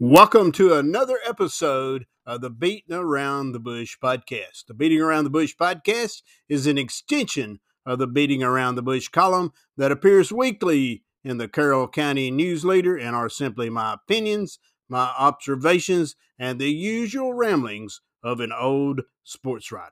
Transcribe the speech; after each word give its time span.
Welcome 0.00 0.52
to 0.52 0.74
another 0.74 1.18
episode 1.26 2.06
of 2.24 2.40
the 2.40 2.50
Beating 2.50 2.94
Around 2.94 3.50
the 3.50 3.58
Bush 3.58 3.96
podcast. 4.00 4.66
The 4.68 4.74
Beating 4.74 5.00
Around 5.00 5.24
the 5.24 5.30
Bush 5.30 5.56
podcast 5.60 6.22
is 6.48 6.68
an 6.68 6.78
extension 6.78 7.58
of 7.84 7.98
the 7.98 8.06
Beating 8.06 8.44
Around 8.44 8.76
the 8.76 8.82
Bush 8.82 9.08
column 9.08 9.52
that 9.76 9.90
appears 9.90 10.30
weekly 10.30 11.02
in 11.24 11.38
the 11.38 11.48
Carroll 11.48 11.88
County 11.88 12.30
News 12.30 12.64
Leader 12.64 12.96
and 12.96 13.16
are 13.16 13.28
simply 13.28 13.70
my 13.70 13.94
opinions, 13.94 14.60
my 14.88 15.12
observations, 15.18 16.14
and 16.38 16.60
the 16.60 16.70
usual 16.70 17.34
ramblings 17.34 18.00
of 18.22 18.38
an 18.38 18.52
old 18.52 19.00
sports 19.24 19.72
writer. 19.72 19.90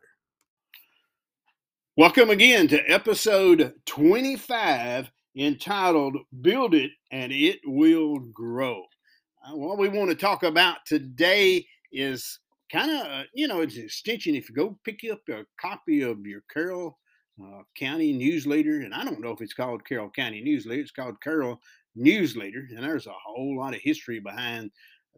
Welcome 1.97 2.31
again 2.31 2.69
to 2.69 2.81
episode 2.89 3.75
25 3.87 5.11
entitled 5.37 6.17
Build 6.43 6.75
It 6.75 6.93
and 7.11 7.33
It 7.33 7.59
Will 7.65 8.21
Grow. 8.21 8.85
Uh, 9.47 9.57
what 9.57 9.79
we 9.79 9.89
want 9.89 10.09
to 10.11 10.17
talk 10.17 10.43
about 10.43 10.79
today 10.87 11.65
is 11.93 12.41
kind 12.73 12.91
of, 12.91 13.07
uh, 13.07 13.23
you 13.35 13.47
know, 13.47 13.61
it's 13.61 13.77
an 13.77 13.85
extension. 13.85 14.35
If 14.35 14.49
you 14.49 14.55
go 14.55 14.79
pick 14.85 15.01
up 15.11 15.21
a 15.29 15.45
copy 15.61 16.03
of 16.03 16.27
your 16.27 16.43
Carroll 16.53 16.99
uh, 17.41 17.63
County 17.77 18.13
News 18.13 18.47
Leader, 18.47 18.81
and 18.81 18.95
I 18.95 19.05
don't 19.05 19.21
know 19.21 19.31
if 19.31 19.41
it's 19.41 19.55
called 19.55 19.85
Carroll 19.85 20.11
County 20.11 20.41
News 20.41 20.67
Leader, 20.67 20.83
it's 20.83 20.91
called 20.91 21.21
Carroll 21.23 21.61
News 21.95 22.37
Leader, 22.37 22.67
and 22.71 22.83
there's 22.83 23.07
a 23.07 23.13
whole 23.13 23.57
lot 23.57 23.75
of 23.75 23.81
history 23.83 24.19
behind 24.19 24.71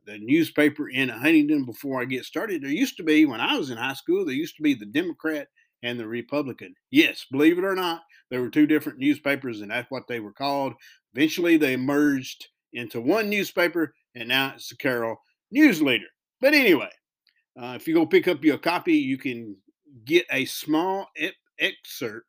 the 0.05 0.19
newspaper 0.19 0.91
in 0.91 1.09
Huntingdon 1.09 1.65
before 1.65 2.01
I 2.01 2.05
get 2.05 2.25
started. 2.25 2.63
There 2.63 2.71
used 2.71 2.97
to 2.99 3.05
be, 3.05 3.25
when 3.25 3.41
I 3.41 3.57
was 3.57 3.71
in 3.71 3.79
high 3.79 3.95
school, 3.95 4.25
there 4.25 4.35
used 4.35 4.57
to 4.57 4.63
be 4.63 4.75
the 4.75 4.87
Democrat 4.87 5.49
and 5.83 5.99
the 5.99 6.07
Republican. 6.07 6.75
Yes, 6.91 7.25
believe 7.31 7.59
it 7.59 7.65
or 7.65 7.75
not, 7.75 8.03
there 8.31 8.43
were 8.43 8.51
two 8.51 8.67
different 8.67 8.99
newspapers, 8.99 9.61
and 9.63 9.71
that's 9.71 9.91
what 9.91 10.07
they 10.09 10.21
were 10.21 10.33
called. 10.33 10.75
Eventually, 11.15 11.57
they 11.57 11.77
merged 11.77 12.49
into 12.75 13.01
one 13.01 13.31
newspaper, 13.31 13.95
and 14.15 14.29
now 14.29 14.53
it's 14.55 14.69
the 14.69 14.77
Carroll 14.77 15.17
News 15.51 15.83
Leader. 15.83 16.07
But 16.41 16.55
anyway, 16.55 16.91
uh, 17.61 17.75
if 17.77 17.89
you 17.89 17.95
go 17.95 18.07
pick 18.07 18.29
up 18.29 18.45
your 18.45 18.59
copy, 18.59 18.95
you 18.95 19.19
can 19.19 19.57
get 20.05 20.27
a 20.31 20.45
small 20.45 21.09
excerpt 21.59 22.27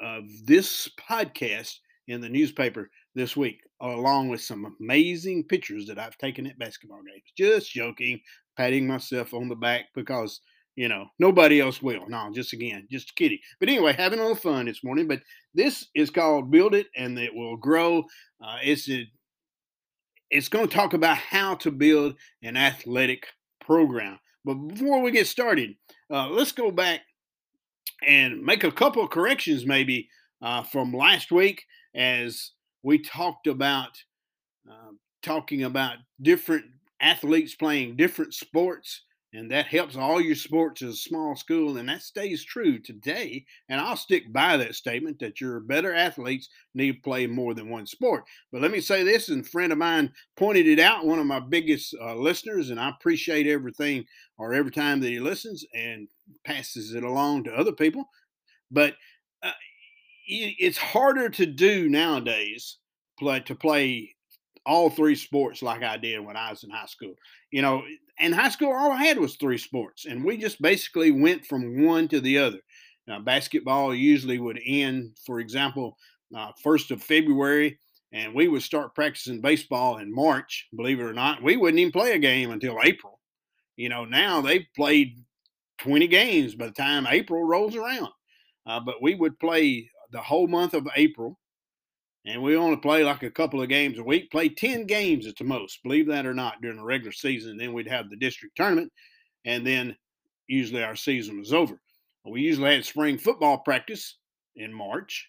of 0.00 0.24
this 0.44 0.88
podcast 1.08 1.74
in 2.08 2.20
the 2.20 2.28
newspaper 2.28 2.90
this 3.14 3.36
week, 3.36 3.60
along 3.80 4.28
with 4.28 4.40
some 4.40 4.76
amazing 4.80 5.44
pictures 5.44 5.86
that 5.86 5.98
I've 5.98 6.18
taken 6.18 6.46
at 6.46 6.58
basketball 6.58 7.02
games. 7.02 7.32
Just 7.36 7.72
joking, 7.72 8.20
patting 8.56 8.86
myself 8.86 9.32
on 9.34 9.48
the 9.48 9.56
back 9.56 9.86
because 9.94 10.40
you 10.76 10.88
know 10.88 11.06
nobody 11.18 11.60
else 11.60 11.82
will. 11.82 12.08
No, 12.08 12.30
just 12.32 12.52
again, 12.52 12.86
just 12.90 13.14
kidding. 13.16 13.38
But 13.58 13.68
anyway, 13.68 13.92
having 13.92 14.18
a 14.18 14.22
little 14.22 14.36
fun 14.36 14.66
this 14.66 14.84
morning. 14.84 15.08
But 15.08 15.20
this 15.54 15.86
is 15.94 16.10
called 16.10 16.50
"Build 16.50 16.74
It 16.74 16.86
and 16.96 17.18
It 17.18 17.34
Will 17.34 17.56
Grow." 17.56 18.04
Uh, 18.44 18.58
it's 18.62 18.88
a 18.88 19.06
it's 20.30 20.48
going 20.48 20.68
to 20.68 20.74
talk 20.74 20.94
about 20.94 21.16
how 21.16 21.54
to 21.56 21.70
build 21.70 22.14
an 22.42 22.56
athletic 22.56 23.26
program. 23.60 24.18
But 24.44 24.54
before 24.54 25.02
we 25.02 25.10
get 25.10 25.26
started, 25.26 25.74
uh, 26.10 26.28
let's 26.28 26.52
go 26.52 26.70
back 26.70 27.00
and 28.06 28.42
make 28.42 28.64
a 28.64 28.72
couple 28.72 29.02
of 29.02 29.10
corrections, 29.10 29.66
maybe 29.66 30.08
uh, 30.40 30.62
from 30.62 30.92
last 30.92 31.30
week, 31.30 31.64
as 31.94 32.52
we 32.82 32.98
talked 32.98 33.46
about 33.46 33.90
uh, 34.70 34.92
talking 35.22 35.64
about 35.64 35.96
different 36.20 36.64
athletes 37.00 37.54
playing 37.54 37.96
different 37.96 38.34
sports 38.34 39.02
and 39.32 39.50
that 39.50 39.66
helps 39.66 39.96
all 39.96 40.20
your 40.20 40.34
sports 40.34 40.82
as 40.82 40.94
a 40.94 40.96
small 40.96 41.36
school 41.36 41.76
and 41.76 41.88
that 41.88 42.02
stays 42.02 42.44
true 42.44 42.78
today 42.78 43.44
and 43.68 43.80
i'll 43.80 43.96
stick 43.96 44.32
by 44.32 44.56
that 44.56 44.74
statement 44.74 45.18
that 45.18 45.40
your 45.40 45.60
better 45.60 45.94
athletes 45.94 46.48
need 46.74 46.92
to 46.92 47.02
play 47.02 47.26
more 47.26 47.54
than 47.54 47.68
one 47.68 47.86
sport 47.86 48.24
but 48.52 48.60
let 48.60 48.70
me 48.70 48.80
say 48.80 49.02
this 49.02 49.28
and 49.28 49.44
a 49.44 49.48
friend 49.48 49.72
of 49.72 49.78
mine 49.78 50.12
pointed 50.36 50.66
it 50.66 50.78
out 50.80 51.06
one 51.06 51.18
of 51.18 51.26
my 51.26 51.40
biggest 51.40 51.94
uh, 52.00 52.14
listeners 52.14 52.70
and 52.70 52.80
i 52.80 52.88
appreciate 52.88 53.46
everything 53.46 54.04
or 54.38 54.52
every 54.52 54.72
time 54.72 55.00
that 55.00 55.08
he 55.08 55.20
listens 55.20 55.64
and 55.74 56.08
passes 56.44 56.94
it 56.94 57.04
along 57.04 57.44
to 57.44 57.52
other 57.52 57.72
people 57.72 58.04
but 58.70 58.94
uh, 59.42 59.50
it's 60.26 60.78
harder 60.78 61.28
to 61.28 61.46
do 61.46 61.88
nowadays 61.88 62.78
play 63.18 63.40
to 63.40 63.54
play 63.54 64.14
all 64.66 64.90
three 64.90 65.16
sports 65.16 65.62
like 65.62 65.82
I 65.82 65.96
did 65.96 66.20
when 66.20 66.36
I 66.36 66.50
was 66.50 66.64
in 66.64 66.70
high 66.70 66.86
school. 66.86 67.14
You 67.50 67.62
know, 67.62 67.82
in 68.20 68.32
high 68.32 68.50
school, 68.50 68.72
all 68.72 68.92
I 68.92 69.02
had 69.04 69.18
was 69.18 69.36
three 69.36 69.58
sports, 69.58 70.04
and 70.04 70.24
we 70.24 70.36
just 70.36 70.60
basically 70.60 71.10
went 71.10 71.46
from 71.46 71.84
one 71.84 72.08
to 72.08 72.20
the 72.20 72.38
other. 72.38 72.58
Now, 73.06 73.18
basketball 73.18 73.94
usually 73.94 74.38
would 74.38 74.60
end, 74.64 75.16
for 75.26 75.40
example, 75.40 75.96
uh, 76.36 76.52
first 76.62 76.90
of 76.90 77.02
February, 77.02 77.78
and 78.12 78.34
we 78.34 78.48
would 78.48 78.62
start 78.62 78.94
practicing 78.94 79.40
baseball 79.40 79.98
in 79.98 80.14
March. 80.14 80.68
Believe 80.76 81.00
it 81.00 81.04
or 81.04 81.12
not, 81.12 81.42
we 81.42 81.56
wouldn't 81.56 81.80
even 81.80 81.92
play 81.92 82.12
a 82.12 82.18
game 82.18 82.50
until 82.50 82.78
April. 82.82 83.18
You 83.76 83.88
know, 83.88 84.04
now 84.04 84.40
they've 84.40 84.66
played 84.76 85.16
20 85.78 86.06
games 86.08 86.54
by 86.54 86.66
the 86.66 86.72
time 86.72 87.06
April 87.06 87.44
rolls 87.44 87.74
around. 87.74 88.10
Uh, 88.66 88.80
but 88.80 89.02
we 89.02 89.14
would 89.14 89.38
play 89.38 89.88
the 90.12 90.20
whole 90.20 90.46
month 90.46 90.74
of 90.74 90.86
April 90.96 91.38
and 92.26 92.42
we 92.42 92.56
only 92.56 92.76
play 92.76 93.02
like 93.02 93.22
a 93.22 93.30
couple 93.30 93.62
of 93.62 93.68
games 93.68 93.98
a 93.98 94.02
week, 94.02 94.30
play 94.30 94.48
10 94.48 94.86
games 94.86 95.26
at 95.26 95.36
the 95.36 95.44
most, 95.44 95.82
believe 95.82 96.06
that 96.08 96.26
or 96.26 96.34
not, 96.34 96.60
during 96.60 96.76
the 96.76 96.84
regular 96.84 97.12
season. 97.12 97.56
Then 97.56 97.72
we'd 97.72 97.88
have 97.88 98.10
the 98.10 98.16
district 98.16 98.56
tournament, 98.56 98.92
and 99.44 99.66
then 99.66 99.96
usually 100.46 100.82
our 100.82 100.96
season 100.96 101.38
was 101.38 101.52
over. 101.52 101.80
We 102.26 102.42
usually 102.42 102.74
had 102.74 102.84
spring 102.84 103.16
football 103.16 103.58
practice 103.58 104.18
in 104.56 104.72
March, 104.72 105.28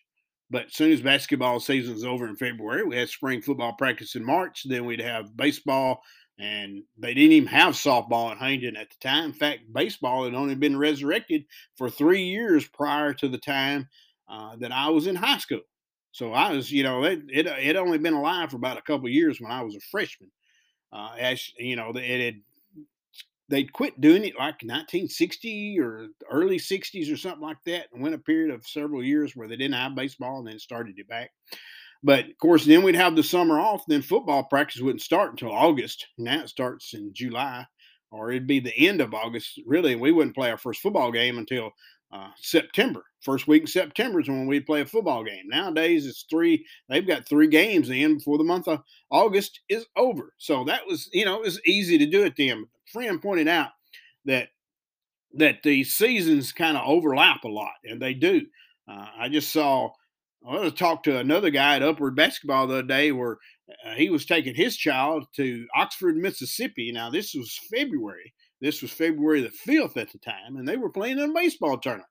but 0.49 0.65
as 0.65 0.73
soon 0.73 0.91
as 0.91 1.01
basketball 1.01 1.61
season 1.61 1.93
was 1.93 2.03
over 2.03 2.27
in 2.27 2.35
February, 2.35 2.83
we 2.83 2.97
had 2.97 3.07
spring 3.07 3.41
football 3.41 3.73
practice 3.73 4.15
in 4.15 4.25
March. 4.25 4.63
Then 4.67 4.85
we'd 4.85 4.99
have 4.99 5.37
baseball, 5.37 6.01
and 6.37 6.83
they 6.97 7.13
didn't 7.13 7.31
even 7.31 7.47
have 7.47 7.73
softball 7.73 8.33
in 8.33 8.37
Huntingdon 8.37 8.75
at 8.75 8.89
the 8.89 8.97
time. 9.01 9.25
In 9.25 9.33
fact, 9.33 9.71
baseball 9.71 10.25
had 10.25 10.33
only 10.33 10.55
been 10.55 10.77
resurrected 10.77 11.45
for 11.77 11.89
three 11.89 12.23
years 12.23 12.67
prior 12.67 13.13
to 13.13 13.29
the 13.29 13.37
time 13.37 13.87
uh, 14.29 14.57
that 14.57 14.73
I 14.73 14.89
was 14.89 15.07
in 15.07 15.15
high 15.15 15.37
school. 15.37 15.61
So 16.11 16.33
I 16.33 16.51
was, 16.51 16.71
you 16.71 16.83
know, 16.83 17.03
it 17.03 17.21
it 17.29 17.47
it 17.47 17.75
only 17.75 17.97
been 17.97 18.13
alive 18.13 18.51
for 18.51 18.57
about 18.57 18.77
a 18.77 18.81
couple 18.81 19.07
years 19.09 19.39
when 19.39 19.51
I 19.51 19.61
was 19.61 19.75
a 19.75 19.79
freshman. 19.79 20.31
Uh, 20.91 21.13
as 21.17 21.51
you 21.57 21.75
know, 21.75 21.91
it 21.95 22.25
had 22.25 22.41
they'd 23.47 23.73
quit 23.73 23.99
doing 23.99 24.23
it 24.23 24.35
like 24.35 24.63
1960 24.63 25.79
or 25.79 26.07
early 26.31 26.57
60s 26.57 27.11
or 27.11 27.17
something 27.17 27.41
like 27.41 27.63
that, 27.65 27.87
and 27.93 28.01
went 28.01 28.15
a 28.15 28.19
period 28.19 28.53
of 28.53 28.65
several 28.65 29.03
years 29.03 29.35
where 29.35 29.47
they 29.47 29.57
didn't 29.57 29.75
have 29.75 29.95
baseball, 29.95 30.39
and 30.39 30.47
then 30.47 30.59
started 30.59 30.97
it 30.97 31.07
back. 31.07 31.31
But 32.03 32.25
of 32.25 32.37
course, 32.39 32.65
then 32.65 32.81
we'd 32.81 32.95
have 32.95 33.15
the 33.15 33.23
summer 33.23 33.59
off. 33.59 33.85
Then 33.87 34.01
football 34.01 34.43
practice 34.43 34.81
wouldn't 34.81 35.01
start 35.01 35.31
until 35.31 35.51
August. 35.51 36.07
Now 36.17 36.41
it 36.41 36.49
starts 36.49 36.93
in 36.93 37.13
July, 37.13 37.65
or 38.09 38.31
it'd 38.31 38.47
be 38.47 38.59
the 38.59 38.75
end 38.75 39.01
of 39.01 39.13
August. 39.13 39.61
Really, 39.65 39.95
we 39.95 40.11
wouldn't 40.11 40.35
play 40.35 40.49
our 40.49 40.57
first 40.57 40.81
football 40.81 41.11
game 41.11 41.37
until 41.37 41.71
uh, 42.11 42.29
September. 42.37 43.03
First 43.21 43.47
week 43.47 43.61
in 43.61 43.67
September 43.67 44.19
is 44.19 44.27
when 44.27 44.47
we 44.47 44.59
play 44.59 44.81
a 44.81 44.85
football 44.85 45.23
game. 45.23 45.43
Nowadays, 45.47 46.05
it's 46.07 46.25
three. 46.29 46.65
They've 46.89 47.05
got 47.05 47.27
three 47.27 47.47
games 47.47 47.89
in 47.89 48.17
before 48.17 48.37
the 48.37 48.43
month 48.43 48.67
of 48.67 48.81
August 49.11 49.59
is 49.69 49.85
over. 49.95 50.33
So 50.37 50.63
that 50.65 50.85
was, 50.87 51.09
you 51.13 51.25
know, 51.25 51.35
it 51.35 51.45
was 51.45 51.61
easy 51.65 51.97
to 51.99 52.05
do 52.05 52.23
it 52.23 52.33
then. 52.37 52.65
Friend 52.91 53.21
pointed 53.21 53.47
out 53.47 53.69
that 54.25 54.49
that 55.35 55.63
the 55.63 55.83
seasons 55.83 56.51
kind 56.51 56.75
of 56.75 56.83
overlap 56.85 57.43
a 57.45 57.47
lot, 57.47 57.71
and 57.85 58.01
they 58.01 58.13
do. 58.13 58.41
Uh, 58.89 59.07
I 59.17 59.29
just 59.29 59.51
saw. 59.51 59.89
I 60.45 60.57
was 60.57 60.73
talked 60.73 61.05
to 61.05 61.19
another 61.19 61.51
guy 61.51 61.75
at 61.75 61.83
Upward 61.83 62.15
Basketball 62.15 62.65
the 62.65 62.79
other 62.79 62.87
day 62.87 63.11
where 63.11 63.37
uh, 63.85 63.93
he 63.93 64.09
was 64.09 64.25
taking 64.25 64.55
his 64.55 64.75
child 64.75 65.25
to 65.35 65.67
Oxford, 65.75 66.17
Mississippi. 66.17 66.91
Now 66.91 67.11
this 67.11 67.35
was 67.35 67.59
February, 67.71 68.33
this 68.61 68.81
was 68.81 68.91
February 68.91 69.41
the 69.41 69.71
5th 69.71 69.97
at 69.97 70.11
the 70.11 70.19
time, 70.19 70.57
and 70.57 70.67
they 70.67 70.77
were 70.77 70.91
playing 70.91 71.17
in 71.17 71.31
a 71.31 71.33
baseball 71.33 71.77
tournament. 71.77 72.07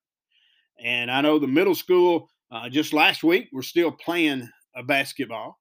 And 0.85 1.11
I 1.11 1.21
know 1.21 1.39
the 1.39 1.47
middle 1.47 1.75
school 1.75 2.29
uh, 2.51 2.69
just 2.69 2.93
last 2.93 3.23
week 3.23 3.49
were 3.53 3.63
still 3.63 3.93
playing 3.93 4.49
a 4.75 4.83
basketball. 4.83 5.59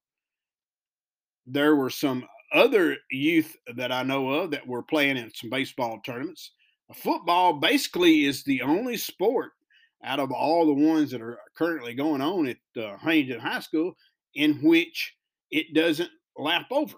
There 1.45 1.75
were 1.75 1.89
some 1.89 2.25
other 2.53 2.97
youth 3.11 3.55
that 3.75 3.91
I 3.91 4.01
know 4.03 4.29
of 4.29 4.51
that 4.51 4.67
were 4.67 4.83
playing 4.83 5.17
in 5.17 5.31
some 5.33 5.49
baseball 5.49 5.99
tournaments. 6.03 6.51
Football 6.95 7.53
basically 7.53 8.25
is 8.25 8.43
the 8.43 8.63
only 8.63 8.97
sport 8.97 9.51
out 10.03 10.19
of 10.19 10.31
all 10.31 10.65
the 10.65 10.73
ones 10.73 11.11
that 11.11 11.21
are 11.21 11.39
currently 11.55 11.93
going 11.93 12.21
on 12.21 12.47
at 12.47 12.81
uh, 12.81 12.97
Huntingdon 12.97 13.39
High 13.39 13.59
School 13.59 13.93
in 14.33 14.55
which 14.63 15.15
it 15.51 15.73
doesn't 15.75 16.09
lap 16.37 16.67
over 16.71 16.95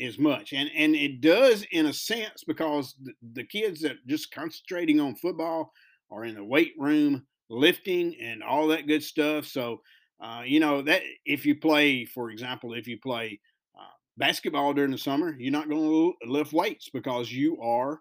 as 0.00 0.18
much 0.18 0.52
and 0.52 0.70
and 0.76 0.94
it 0.94 1.20
does 1.20 1.64
in 1.72 1.86
a 1.86 1.92
sense 1.92 2.44
because 2.46 2.94
the, 3.02 3.12
the 3.34 3.44
kids 3.44 3.80
that 3.80 3.96
just 4.06 4.32
concentrating 4.32 5.00
on 5.00 5.14
football 5.14 5.72
are 6.10 6.24
in 6.24 6.34
the 6.34 6.44
weight 6.44 6.72
room 6.78 7.26
lifting 7.48 8.14
and 8.20 8.42
all 8.42 8.66
that 8.66 8.86
good 8.86 9.02
stuff 9.02 9.44
so 9.46 9.80
uh, 10.22 10.42
you 10.44 10.60
know 10.60 10.82
that 10.82 11.02
if 11.24 11.44
you 11.44 11.58
play 11.58 12.04
for 12.04 12.30
example 12.30 12.74
if 12.74 12.86
you 12.86 12.98
play 13.02 13.38
uh, 13.78 13.92
basketball 14.16 14.72
during 14.72 14.90
the 14.90 14.98
summer 14.98 15.34
you're 15.38 15.52
not 15.52 15.68
going 15.68 15.88
to 15.88 16.30
lift 16.30 16.52
weights 16.52 16.88
because 16.92 17.30
you 17.32 17.60
are 17.60 18.00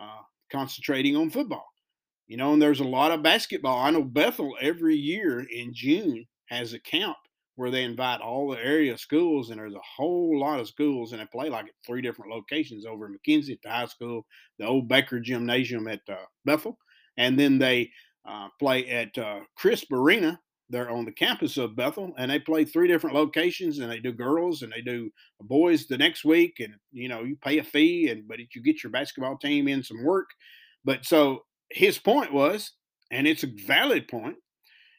uh, 0.00 0.20
concentrating 0.50 1.16
on 1.16 1.30
football 1.30 1.66
you 2.26 2.36
know 2.36 2.52
and 2.52 2.60
there's 2.60 2.80
a 2.80 2.84
lot 2.84 3.12
of 3.12 3.22
basketball. 3.22 3.78
I 3.78 3.90
know 3.90 4.02
bethel 4.02 4.56
every 4.60 4.96
year 4.96 5.46
in 5.50 5.72
june 5.72 6.26
has 6.46 6.72
a 6.72 6.80
camp 6.80 7.16
where 7.56 7.70
they 7.70 7.84
invite 7.84 8.20
all 8.20 8.48
the 8.48 8.58
area 8.58 8.96
schools, 8.96 9.50
and 9.50 9.58
there's 9.58 9.74
a 9.74 9.80
whole 9.96 10.38
lot 10.38 10.60
of 10.60 10.68
schools, 10.68 11.12
and 11.12 11.20
they 11.20 11.26
play 11.26 11.50
like 11.50 11.66
at 11.66 11.72
three 11.86 12.00
different 12.00 12.32
locations 12.32 12.86
over 12.86 13.06
in 13.06 13.14
McKenzie 13.14 13.52
at 13.52 13.58
the 13.62 13.70
high 13.70 13.86
school, 13.86 14.26
the 14.58 14.66
old 14.66 14.88
Baker 14.88 15.20
Gymnasium 15.20 15.88
at 15.88 16.00
uh, 16.08 16.16
Bethel, 16.44 16.78
and 17.16 17.38
then 17.38 17.58
they 17.58 17.90
uh, 18.28 18.48
play 18.58 18.88
at 18.88 19.16
uh, 19.18 19.40
Crisp 19.56 19.92
Arena. 19.92 20.40
They're 20.68 20.90
on 20.90 21.04
the 21.04 21.12
campus 21.12 21.56
of 21.56 21.74
Bethel, 21.74 22.12
and 22.16 22.30
they 22.30 22.38
play 22.38 22.64
three 22.64 22.86
different 22.86 23.16
locations, 23.16 23.80
and 23.80 23.90
they 23.90 23.98
do 23.98 24.12
girls 24.12 24.62
and 24.62 24.72
they 24.72 24.82
do 24.82 25.10
boys 25.40 25.86
the 25.86 25.98
next 25.98 26.24
week, 26.24 26.60
and 26.60 26.74
you 26.92 27.08
know 27.08 27.22
you 27.22 27.36
pay 27.42 27.58
a 27.58 27.64
fee, 27.64 28.08
and 28.08 28.28
but 28.28 28.38
you 28.38 28.62
get 28.62 28.82
your 28.82 28.92
basketball 28.92 29.36
team 29.36 29.66
in 29.66 29.82
some 29.82 30.04
work. 30.04 30.30
But 30.84 31.04
so 31.04 31.44
his 31.70 31.98
point 31.98 32.32
was, 32.32 32.72
and 33.10 33.26
it's 33.26 33.42
a 33.42 33.52
valid 33.66 34.06
point, 34.06 34.36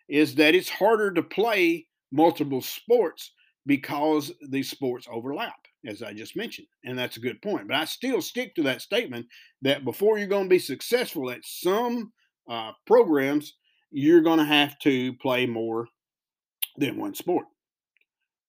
is 0.10 0.36
that 0.36 0.56
it's 0.56 0.70
harder 0.70 1.14
to 1.14 1.24
play 1.24 1.88
multiple 2.12 2.62
sports 2.62 3.32
because 3.66 4.32
these 4.50 4.70
sports 4.70 5.08
overlap, 5.12 5.68
as 5.86 6.02
I 6.02 6.14
just 6.14 6.36
mentioned. 6.36 6.68
And 6.84 6.98
that's 6.98 7.18
a 7.18 7.22
good 7.22 7.42
point. 7.42 7.68
But 7.68 7.78
I 7.78 7.86
still 7.86 8.22
stick 8.22 8.56
to 8.56 8.64
that 8.64 8.82
statement 8.82 9.28
that 9.62 9.86
before 9.86 10.18
you're 10.18 10.28
going 10.28 10.46
to 10.46 10.50
be 10.50 10.60
successful 10.60 11.30
at 11.30 11.42
some 11.44 12.12
uh, 12.50 12.72
programs, 12.88 13.54
you're 13.92 14.22
going 14.22 14.40
to 14.40 14.46
have 14.46 14.78
to 14.80 15.14
play 15.14 15.46
more 15.46 15.88
than 16.78 16.98
one 16.98 17.14
sport. 17.14 17.46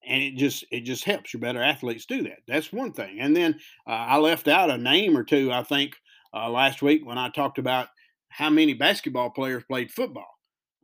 And 0.05 0.21
it 0.21 0.35
just 0.35 0.65
it 0.69 0.81
just 0.81 1.05
helps 1.05 1.33
your 1.33 1.39
better 1.39 1.61
athletes 1.61 2.05
do 2.05 2.23
that. 2.23 2.39
That's 2.47 2.73
one 2.73 2.91
thing. 2.91 3.19
And 3.21 3.35
then 3.35 3.55
uh, 3.87 3.91
I 3.91 4.17
left 4.17 4.49
out 4.49 4.69
a 4.69 4.77
name 4.77 5.15
or 5.15 5.23
two. 5.23 5.49
I 5.51 5.63
think 5.63 5.95
uh, 6.33 6.49
last 6.49 6.81
week 6.81 7.05
when 7.05 7.17
I 7.17 7.29
talked 7.29 7.57
about 7.57 7.87
how 8.27 8.49
many 8.49 8.73
basketball 8.73 9.29
players 9.29 9.63
played 9.63 9.91
football. 9.91 10.32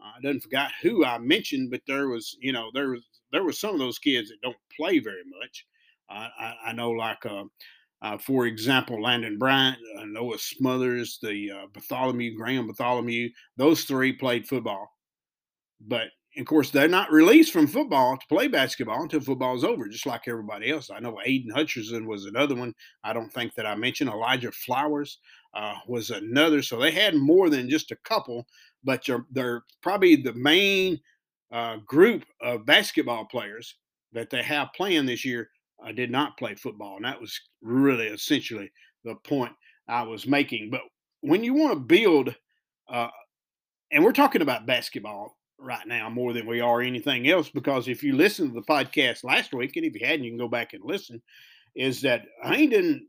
I 0.01 0.21
didn't 0.21 0.43
forget 0.43 0.71
who 0.81 1.05
I 1.05 1.17
mentioned, 1.17 1.71
but 1.71 1.81
there 1.87 2.07
was, 2.07 2.37
you 2.39 2.53
know, 2.53 2.69
there 2.73 2.89
was 2.91 3.07
there 3.31 3.43
was 3.43 3.59
some 3.59 3.73
of 3.73 3.79
those 3.79 3.99
kids 3.99 4.29
that 4.29 4.41
don't 4.41 4.57
play 4.75 4.99
very 4.99 5.23
much. 5.39 5.65
Uh, 6.09 6.27
I, 6.39 6.53
I, 6.67 6.73
know, 6.73 6.89
like 6.91 7.23
uh, 7.25 7.43
uh, 8.01 8.17
for 8.17 8.47
example, 8.47 9.01
Landon 9.01 9.37
Bryant, 9.37 9.77
uh, 9.97 10.05
Noah 10.05 10.39
Smothers, 10.39 11.19
the 11.21 11.51
uh, 11.51 11.67
Bartholomew, 11.73 12.35
Graham 12.35 12.65
Bartholomew, 12.65 13.29
those 13.57 13.83
three 13.83 14.13
played 14.13 14.47
football. 14.47 14.89
But 15.81 16.07
of 16.37 16.45
course, 16.45 16.69
they're 16.69 16.87
not 16.87 17.11
released 17.11 17.51
from 17.51 17.67
football 17.67 18.15
to 18.15 18.27
play 18.27 18.47
basketball 18.47 19.01
until 19.01 19.19
football 19.19 19.55
is 19.55 19.63
over, 19.63 19.87
just 19.87 20.05
like 20.05 20.27
everybody 20.27 20.69
else. 20.69 20.89
I 20.89 20.99
know 20.99 21.19
Aiden 21.25 21.51
Hutcherson 21.51 22.05
was 22.05 22.25
another 22.25 22.55
one. 22.55 22.73
I 23.03 23.13
don't 23.13 23.33
think 23.33 23.55
that 23.55 23.65
I 23.65 23.75
mentioned 23.75 24.09
Elijah 24.09 24.51
Flowers 24.51 25.19
uh, 25.55 25.73
was 25.87 26.11
another. 26.11 26.61
So 26.61 26.77
they 26.77 26.91
had 26.91 27.15
more 27.15 27.49
than 27.49 27.69
just 27.69 27.91
a 27.91 27.97
couple, 28.05 28.45
but 28.83 29.03
they're, 29.05 29.25
they're 29.31 29.63
probably 29.81 30.15
the 30.17 30.33
main 30.33 30.99
uh, 31.51 31.77
group 31.87 32.23
of 32.41 32.65
basketball 32.65 33.25
players 33.25 33.75
that 34.13 34.29
they 34.29 34.43
have 34.43 34.69
playing 34.75 35.07
this 35.07 35.25
year 35.25 35.49
uh, 35.83 35.91
did 35.91 36.11
not 36.11 36.37
play 36.37 36.53
football. 36.53 36.97
And 36.97 37.05
that 37.05 37.19
was 37.19 37.39
really 37.61 38.07
essentially 38.07 38.71
the 39.03 39.15
point 39.15 39.53
I 39.87 40.03
was 40.03 40.27
making. 40.27 40.69
But 40.69 40.81
when 41.21 41.43
you 41.43 41.55
want 41.55 41.73
to 41.73 41.79
build, 41.79 42.35
uh, 42.87 43.07
and 43.91 44.03
we're 44.03 44.11
talking 44.11 44.43
about 44.43 44.67
basketball 44.67 45.38
right 45.59 45.85
now 45.85 46.09
more 46.09 46.33
than 46.33 46.47
we 46.47 46.61
are 46.61 46.81
anything 46.81 47.29
else, 47.29 47.49
because 47.49 47.87
if 47.87 48.03
you 48.03 48.15
listen 48.15 48.47
to 48.47 48.53
the 48.53 48.61
podcast 48.61 49.23
last 49.23 49.53
week, 49.53 49.75
and 49.75 49.85
if 49.85 49.99
you 49.99 50.05
hadn't, 50.05 50.23
you 50.23 50.31
can 50.31 50.39
go 50.39 50.47
back 50.47 50.73
and 50.73 50.83
listen, 50.83 51.21
is 51.75 52.01
that 52.01 52.25
Hayden 52.43 53.07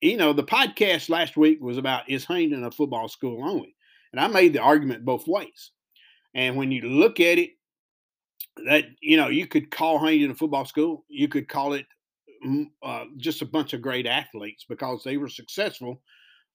you 0.00 0.16
know, 0.16 0.32
the 0.32 0.44
podcast 0.44 1.08
last 1.08 1.36
week 1.36 1.60
was 1.60 1.78
about 1.78 2.08
is 2.08 2.24
Hayden 2.24 2.64
a 2.64 2.70
football 2.70 3.08
school 3.08 3.48
only? 3.48 3.74
And 4.12 4.20
I 4.20 4.26
made 4.28 4.52
the 4.52 4.60
argument 4.60 5.04
both 5.04 5.26
ways. 5.26 5.72
And 6.34 6.56
when 6.56 6.70
you 6.70 6.82
look 6.82 7.18
at 7.20 7.38
it, 7.38 7.50
that 8.66 8.84
you 9.00 9.16
know, 9.16 9.28
you 9.28 9.46
could 9.46 9.70
call 9.70 10.04
Hayden 10.04 10.30
a 10.30 10.34
football 10.34 10.64
school. 10.64 11.04
You 11.08 11.28
could 11.28 11.48
call 11.48 11.74
it 11.74 11.86
mm, 12.46 12.66
uh, 12.82 13.04
just 13.16 13.42
a 13.42 13.46
bunch 13.46 13.72
of 13.72 13.82
great 13.82 14.06
athletes 14.06 14.64
because 14.68 15.02
they 15.02 15.16
were 15.16 15.28
successful, 15.28 16.02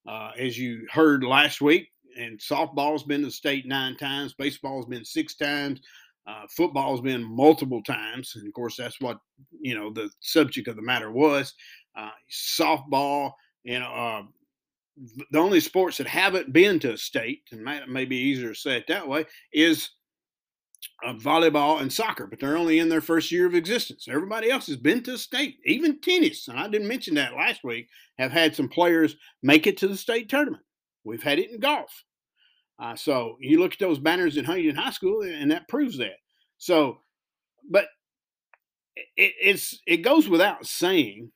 uh, 0.08 0.30
as 0.38 0.58
you 0.58 0.86
heard 0.90 1.24
last 1.24 1.60
week. 1.60 1.91
And 2.18 2.38
softball's 2.38 3.04
been 3.04 3.22
to 3.22 3.30
state 3.30 3.66
nine 3.66 3.96
times, 3.96 4.34
baseball's 4.34 4.86
been 4.86 5.04
six 5.04 5.34
times, 5.34 5.80
uh, 6.26 6.46
football's 6.56 7.00
been 7.00 7.22
multiple 7.22 7.82
times, 7.82 8.36
and 8.36 8.46
of 8.46 8.52
course 8.54 8.76
that's 8.76 9.00
what 9.00 9.18
you 9.60 9.74
know 9.74 9.90
the 9.92 10.08
subject 10.20 10.68
of 10.68 10.76
the 10.76 10.82
matter 10.82 11.10
was. 11.10 11.54
Uh, 11.96 12.10
softball, 12.30 13.32
you 13.64 13.78
know, 13.78 13.92
uh, 13.92 14.22
the 15.30 15.38
only 15.38 15.60
sports 15.60 15.98
that 15.98 16.06
haven't 16.06 16.52
been 16.52 16.78
to 16.78 16.92
a 16.92 16.96
state, 16.96 17.42
and 17.50 17.62
may, 17.62 18.04
easier 18.04 18.50
to 18.50 18.54
say 18.54 18.76
it 18.76 18.86
that 18.86 19.06
way, 19.06 19.24
is 19.52 19.90
uh, 21.04 21.14
volleyball 21.14 21.80
and 21.80 21.92
soccer, 21.92 22.28
but 22.28 22.38
they're 22.38 22.56
only 22.56 22.78
in 22.78 22.88
their 22.88 23.00
first 23.00 23.32
year 23.32 23.46
of 23.46 23.54
existence. 23.54 24.06
Everybody 24.08 24.48
else 24.48 24.68
has 24.68 24.76
been 24.76 25.02
to 25.04 25.18
state, 25.18 25.56
even 25.64 26.00
tennis, 26.00 26.46
and 26.46 26.58
I 26.58 26.68
didn't 26.68 26.88
mention 26.88 27.14
that 27.16 27.34
last 27.34 27.64
week, 27.64 27.88
have 28.18 28.30
had 28.30 28.54
some 28.54 28.68
players 28.68 29.16
make 29.42 29.66
it 29.66 29.76
to 29.78 29.88
the 29.88 29.96
state 29.96 30.28
tournament. 30.28 30.62
We've 31.04 31.22
had 31.22 31.38
it 31.38 31.50
in 31.50 31.60
golf. 31.60 32.04
Uh, 32.78 32.96
so 32.96 33.36
you 33.40 33.60
look 33.60 33.74
at 33.74 33.78
those 33.78 33.98
banners 33.98 34.36
in 34.36 34.44
Huntingdon 34.44 34.76
High 34.76 34.90
School, 34.90 35.22
and 35.22 35.50
that 35.50 35.68
proves 35.68 35.98
that. 35.98 36.16
So, 36.58 36.98
but 37.70 37.86
it, 39.16 39.34
it's 39.40 39.80
it 39.86 39.98
goes 39.98 40.28
without 40.28 40.66
saying 40.66 41.30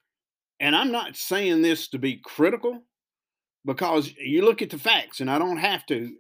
and 0.61 0.75
I'm 0.75 0.91
not 0.91 1.17
saying 1.17 1.63
this 1.63 1.89
to 1.89 1.99
be 1.99 2.21
critical 2.25 2.83
because 3.65 4.13
you 4.19 4.43
look 4.43 4.63
at 4.63 4.71
the 4.71 4.79
facts, 4.79 5.21
and 5.21 5.31
I 5.31 5.39
don't 5.39 5.59
have 5.59 5.85
to 5.87 6.13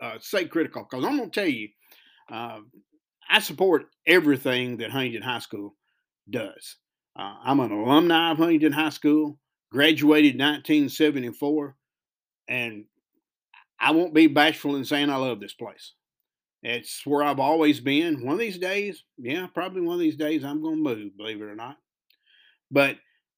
uh, 0.00 0.16
say 0.20 0.46
critical 0.46 0.86
because 0.88 1.04
I'm 1.04 1.16
going 1.16 1.30
to 1.30 1.40
tell 1.40 1.48
you, 1.48 1.68
uh, 2.30 2.60
I 3.28 3.40
support 3.40 3.86
everything 4.06 4.78
that 4.78 4.90
Huntingdon 4.90 5.22
High 5.22 5.40
School 5.40 5.74
does. 6.28 6.76
Uh, 7.18 7.34
I'm 7.44 7.60
an 7.60 7.70
alumni 7.70 8.32
of 8.32 8.38
Huntingdon 8.38 8.72
High 8.72 8.90
School, 8.90 9.38
graduated 9.70 10.34
1974, 10.34 11.76
and 12.48 12.84
I 13.78 13.92
won't 13.92 14.14
be 14.14 14.26
bashful 14.26 14.76
in 14.76 14.84
saying 14.84 15.10
I 15.10 15.16
love 15.16 15.40
this 15.40 15.54
place. 15.54 15.92
It's 16.62 17.04
where 17.06 17.22
I've 17.22 17.40
always 17.40 17.80
been. 17.80 18.24
One 18.24 18.34
of 18.34 18.40
these 18.40 18.58
days, 18.58 19.04
yeah, 19.18 19.46
probably 19.52 19.82
one 19.82 19.94
of 19.94 20.00
these 20.00 20.16
days, 20.16 20.44
I'm 20.44 20.62
going 20.62 20.76
to 20.76 20.82
move, 20.82 21.16
believe 21.16 21.40
it 21.40 21.44
or 21.44 21.54
not. 21.54 21.76
But 22.70 22.96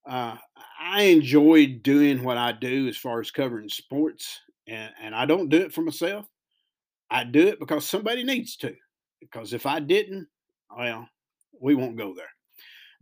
uh, 0.08 0.36
I 0.80 1.02
enjoy 1.02 1.78
doing 1.82 2.22
what 2.22 2.38
I 2.38 2.52
do 2.52 2.88
as 2.88 2.96
far 2.96 3.20
as 3.20 3.30
covering 3.30 3.68
sports, 3.68 4.40
and, 4.66 4.90
and 5.02 5.14
I 5.14 5.26
don't 5.26 5.50
do 5.50 5.58
it 5.58 5.74
for 5.74 5.82
myself. 5.82 6.26
I 7.10 7.24
do 7.24 7.48
it 7.48 7.58
because 7.58 7.86
somebody 7.86 8.22
needs 8.24 8.56
to. 8.58 8.74
Because 9.20 9.52
if 9.52 9.66
I 9.66 9.80
didn't, 9.80 10.28
well, 10.74 11.08
we 11.60 11.74
won't 11.74 11.98
go 11.98 12.14
there. 12.14 12.30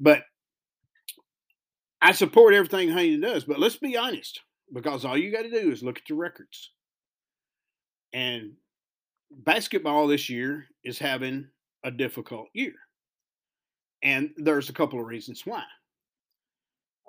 But 0.01 0.23
I 2.01 2.13
support 2.13 2.55
everything 2.55 2.91
Hayden 2.91 3.21
does. 3.21 3.45
But 3.45 3.59
let's 3.59 3.77
be 3.77 3.97
honest, 3.97 4.41
because 4.73 5.05
all 5.05 5.17
you 5.17 5.33
got 5.33 5.43
to 5.43 5.51
do 5.51 5.71
is 5.71 5.83
look 5.83 5.99
at 5.99 6.05
the 6.09 6.15
records. 6.15 6.73
And 8.13 8.53
basketball 9.31 10.07
this 10.07 10.29
year 10.29 10.67
is 10.85 10.99
having 10.99 11.49
a 11.85 11.91
difficult 11.91 12.49
year. 12.53 12.75
And 14.03 14.31
there's 14.37 14.69
a 14.69 14.75
couple 14.75 15.01
of 15.01 15.07
reasons 15.07 15.43
why 15.45 15.65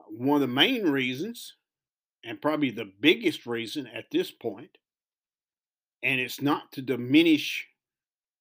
one 0.09 0.41
of 0.41 0.47
the 0.47 0.53
main 0.53 0.83
reasons, 0.83 1.55
and 2.23 2.41
probably 2.41 2.71
the 2.71 2.91
biggest 2.99 3.45
reason 3.45 3.87
at 3.87 4.05
this 4.11 4.31
point, 4.31 4.77
and 6.03 6.19
it's 6.19 6.41
not 6.41 6.71
to 6.73 6.81
diminish 6.81 7.67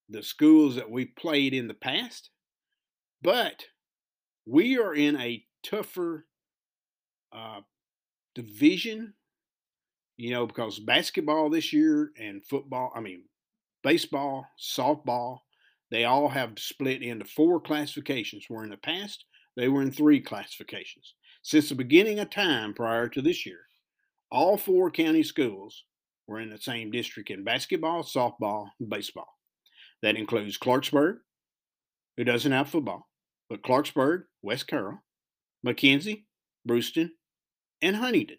the 0.08 0.22
schools 0.22 0.76
that 0.76 0.90
we 0.90 1.04
played 1.04 1.54
in 1.54 1.68
the 1.68 1.74
past, 1.74 2.30
but 3.22 3.64
we 4.46 4.78
are 4.78 4.94
in 4.94 5.16
a 5.16 5.44
tougher 5.62 6.26
uh, 7.32 7.60
division, 8.36 9.14
you 10.16 10.30
know, 10.30 10.46
because 10.46 10.78
basketball 10.78 11.50
this 11.50 11.72
year 11.72 12.12
and 12.18 12.44
football, 12.44 12.92
I 12.94 13.00
mean, 13.00 13.24
baseball, 13.82 14.46
softball, 14.60 15.38
they 15.90 16.04
all 16.04 16.28
have 16.28 16.58
split 16.58 17.02
into 17.02 17.24
four 17.24 17.60
classifications, 17.60 18.44
where 18.48 18.62
in 18.62 18.70
the 18.70 18.76
past 18.76 19.24
they 19.56 19.68
were 19.68 19.82
in 19.82 19.90
three 19.90 20.20
classifications. 20.20 21.14
Since 21.42 21.70
the 21.70 21.74
beginning 21.74 22.18
of 22.18 22.30
time 22.30 22.74
prior 22.74 23.08
to 23.08 23.22
this 23.22 23.46
year, 23.46 23.60
all 24.30 24.58
four 24.58 24.90
county 24.90 25.22
schools 25.22 25.84
were 26.26 26.40
in 26.40 26.50
the 26.50 26.58
same 26.58 26.90
district 26.90 27.30
in 27.30 27.44
basketball, 27.44 28.02
softball, 28.02 28.68
and 28.80 28.90
baseball. 28.90 29.28
That 30.02 30.16
includes 30.16 30.58
Clarksburg, 30.58 31.18
who 32.16 32.24
doesn't 32.24 32.52
have 32.52 32.68
football, 32.68 33.08
but 33.48 33.62
Clarksburg, 33.62 34.24
West 34.42 34.66
Carroll, 34.66 34.98
McKenzie, 35.64 36.24
Bruceton, 36.66 37.12
and 37.82 37.96
Huntingdon. 37.96 38.38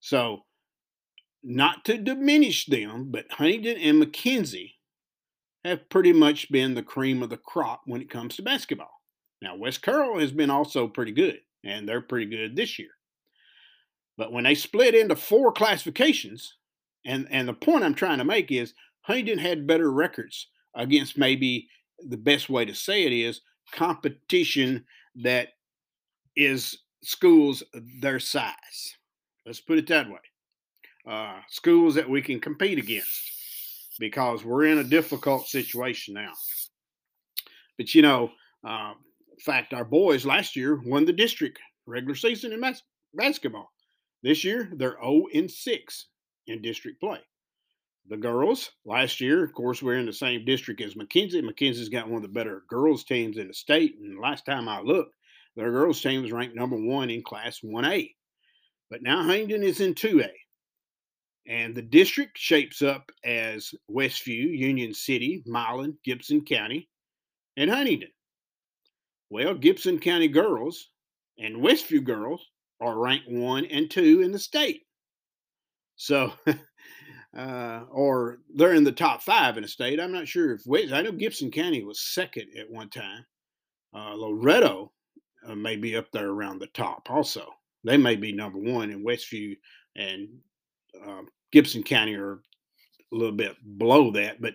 So, 0.00 0.44
not 1.42 1.84
to 1.84 1.98
diminish 1.98 2.66
them, 2.66 3.10
but 3.10 3.26
Huntingdon 3.30 3.76
and 3.78 4.02
McKenzie 4.02 4.74
have 5.64 5.88
pretty 5.88 6.12
much 6.12 6.50
been 6.50 6.74
the 6.74 6.82
cream 6.82 7.22
of 7.22 7.30
the 7.30 7.36
crop 7.36 7.82
when 7.86 8.00
it 8.00 8.10
comes 8.10 8.36
to 8.36 8.42
basketball. 8.42 9.02
Now, 9.40 9.56
West 9.56 9.82
Carroll 9.82 10.18
has 10.18 10.32
been 10.32 10.50
also 10.50 10.88
pretty 10.88 11.12
good 11.12 11.38
and 11.64 11.88
they're 11.88 12.00
pretty 12.00 12.26
good 12.26 12.56
this 12.56 12.78
year. 12.78 12.90
But 14.16 14.32
when 14.32 14.44
they 14.44 14.54
split 14.54 14.94
into 14.94 15.14
four 15.14 15.52
classifications, 15.52 16.54
and, 17.04 17.28
and 17.30 17.48
the 17.48 17.54
point 17.54 17.84
I'm 17.84 17.94
trying 17.94 18.18
to 18.18 18.24
make 18.24 18.50
is 18.50 18.74
Huntingdon 19.02 19.38
had 19.38 19.66
better 19.66 19.92
records 19.92 20.48
against 20.74 21.18
maybe 21.18 21.68
the 22.00 22.16
best 22.16 22.48
way 22.48 22.64
to 22.64 22.74
say 22.74 23.04
it 23.04 23.12
is 23.12 23.40
competition 23.72 24.84
that 25.16 25.48
is 26.36 26.78
schools 27.02 27.62
their 28.00 28.18
size. 28.18 28.96
Let's 29.46 29.60
put 29.60 29.78
it 29.78 29.86
that 29.88 30.08
way. 30.08 30.18
Uh, 31.06 31.40
schools 31.48 31.94
that 31.94 32.08
we 32.08 32.20
can 32.20 32.40
compete 32.40 32.78
against 32.78 33.96
because 33.98 34.44
we're 34.44 34.66
in 34.66 34.78
a 34.78 34.84
difficult 34.84 35.48
situation 35.48 36.14
now. 36.14 36.32
But 37.76 37.94
you 37.94 38.02
know, 38.02 38.30
uh, 38.66 38.92
in 39.30 39.38
fact, 39.40 39.72
our 39.72 39.84
boys 39.84 40.26
last 40.26 40.56
year 40.56 40.80
won 40.84 41.04
the 41.04 41.12
district 41.12 41.58
regular 41.86 42.14
season 42.14 42.52
in 42.52 42.60
mas- 42.60 42.82
basketball. 43.14 43.70
This 44.22 44.44
year, 44.44 44.70
they're 44.76 44.98
0 45.00 45.26
and 45.32 45.50
6 45.50 46.06
in 46.48 46.60
district 46.60 47.00
play. 47.00 47.20
The 48.08 48.16
girls 48.16 48.70
last 48.84 49.20
year, 49.20 49.44
of 49.44 49.52
course, 49.52 49.82
we're 49.82 49.98
in 49.98 50.06
the 50.06 50.12
same 50.12 50.44
district 50.44 50.80
as 50.80 50.94
McKenzie. 50.94 51.42
McKenzie's 51.42 51.90
got 51.90 52.08
one 52.08 52.16
of 52.16 52.22
the 52.22 52.28
better 52.28 52.64
girls 52.68 53.04
teams 53.04 53.36
in 53.36 53.48
the 53.48 53.54
state. 53.54 53.96
And 54.00 54.18
last 54.18 54.46
time 54.46 54.68
I 54.68 54.80
looked, 54.80 55.14
their 55.58 55.72
girls 55.72 56.00
team 56.00 56.22
was 56.22 56.30
ranked 56.30 56.54
number 56.54 56.76
one 56.76 57.10
in 57.10 57.20
Class 57.20 57.58
1A. 57.64 58.14
But 58.90 59.02
now 59.02 59.26
Hayden 59.26 59.64
is 59.64 59.80
in 59.80 59.92
2A. 59.92 60.30
And 61.48 61.74
the 61.74 61.82
district 61.82 62.38
shapes 62.38 62.80
up 62.80 63.10
as 63.24 63.74
Westview, 63.90 64.56
Union 64.56 64.94
City, 64.94 65.42
Milan, 65.46 65.98
Gibson 66.04 66.44
County, 66.44 66.88
and 67.56 67.68
Huntingdon. 67.68 68.10
Well, 69.30 69.54
Gibson 69.54 69.98
County 69.98 70.28
girls 70.28 70.90
and 71.38 71.56
Westview 71.56 72.04
girls 72.04 72.46
are 72.80 72.96
ranked 72.96 73.28
one 73.28 73.64
and 73.64 73.90
two 73.90 74.20
in 74.20 74.30
the 74.30 74.38
state. 74.38 74.82
So, 75.96 76.34
uh, 77.36 77.80
or 77.90 78.38
they're 78.54 78.74
in 78.74 78.84
the 78.84 78.92
top 78.92 79.22
five 79.22 79.56
in 79.56 79.64
the 79.64 79.68
state. 79.68 79.98
I'm 79.98 80.12
not 80.12 80.28
sure 80.28 80.54
if 80.54 80.62
West, 80.66 80.92
I 80.92 81.02
know 81.02 81.10
Gibson 81.10 81.50
County 81.50 81.82
was 81.82 82.00
second 82.00 82.46
at 82.56 82.70
one 82.70 82.90
time. 82.90 83.24
Uh, 83.92 84.14
Loretto 84.14 84.92
uh, 85.46 85.54
may 85.54 85.76
be 85.76 85.96
up 85.96 86.10
there 86.12 86.28
around 86.28 86.60
the 86.60 86.66
top 86.68 87.10
also. 87.10 87.46
They 87.84 87.96
may 87.96 88.16
be 88.16 88.32
number 88.32 88.58
one 88.58 88.90
in 88.90 89.04
Westview 89.04 89.56
and 89.96 90.28
uh, 91.06 91.22
Gibson 91.52 91.82
County 91.82 92.14
are 92.14 92.40
a 93.12 93.16
little 93.16 93.34
bit 93.34 93.56
below 93.78 94.10
that, 94.12 94.40
but 94.40 94.54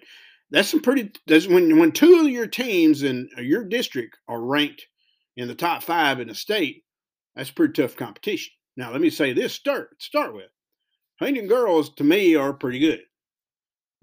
that's 0.51 0.69
some 0.69 0.81
pretty. 0.81 1.11
That's 1.27 1.47
when 1.47 1.79
when 1.79 1.91
two 1.91 2.19
of 2.19 2.29
your 2.29 2.47
teams 2.47 3.03
in 3.03 3.29
your 3.37 3.63
district 3.63 4.17
are 4.27 4.41
ranked 4.41 4.85
in 5.35 5.47
the 5.47 5.55
top 5.55 5.83
five 5.83 6.19
in 6.19 6.27
the 6.27 6.35
state. 6.35 6.83
That's 7.35 7.49
pretty 7.49 7.73
tough 7.73 7.95
competition. 7.95 8.53
Now, 8.77 8.91
let 8.91 9.01
me 9.01 9.09
say 9.09 9.33
this: 9.33 9.53
start 9.53 10.01
start 10.01 10.35
with 10.35 10.49
Huntingdon 11.19 11.47
girls 11.47 11.93
to 11.95 12.03
me 12.03 12.35
are 12.35 12.53
pretty 12.53 12.79
good, 12.79 13.01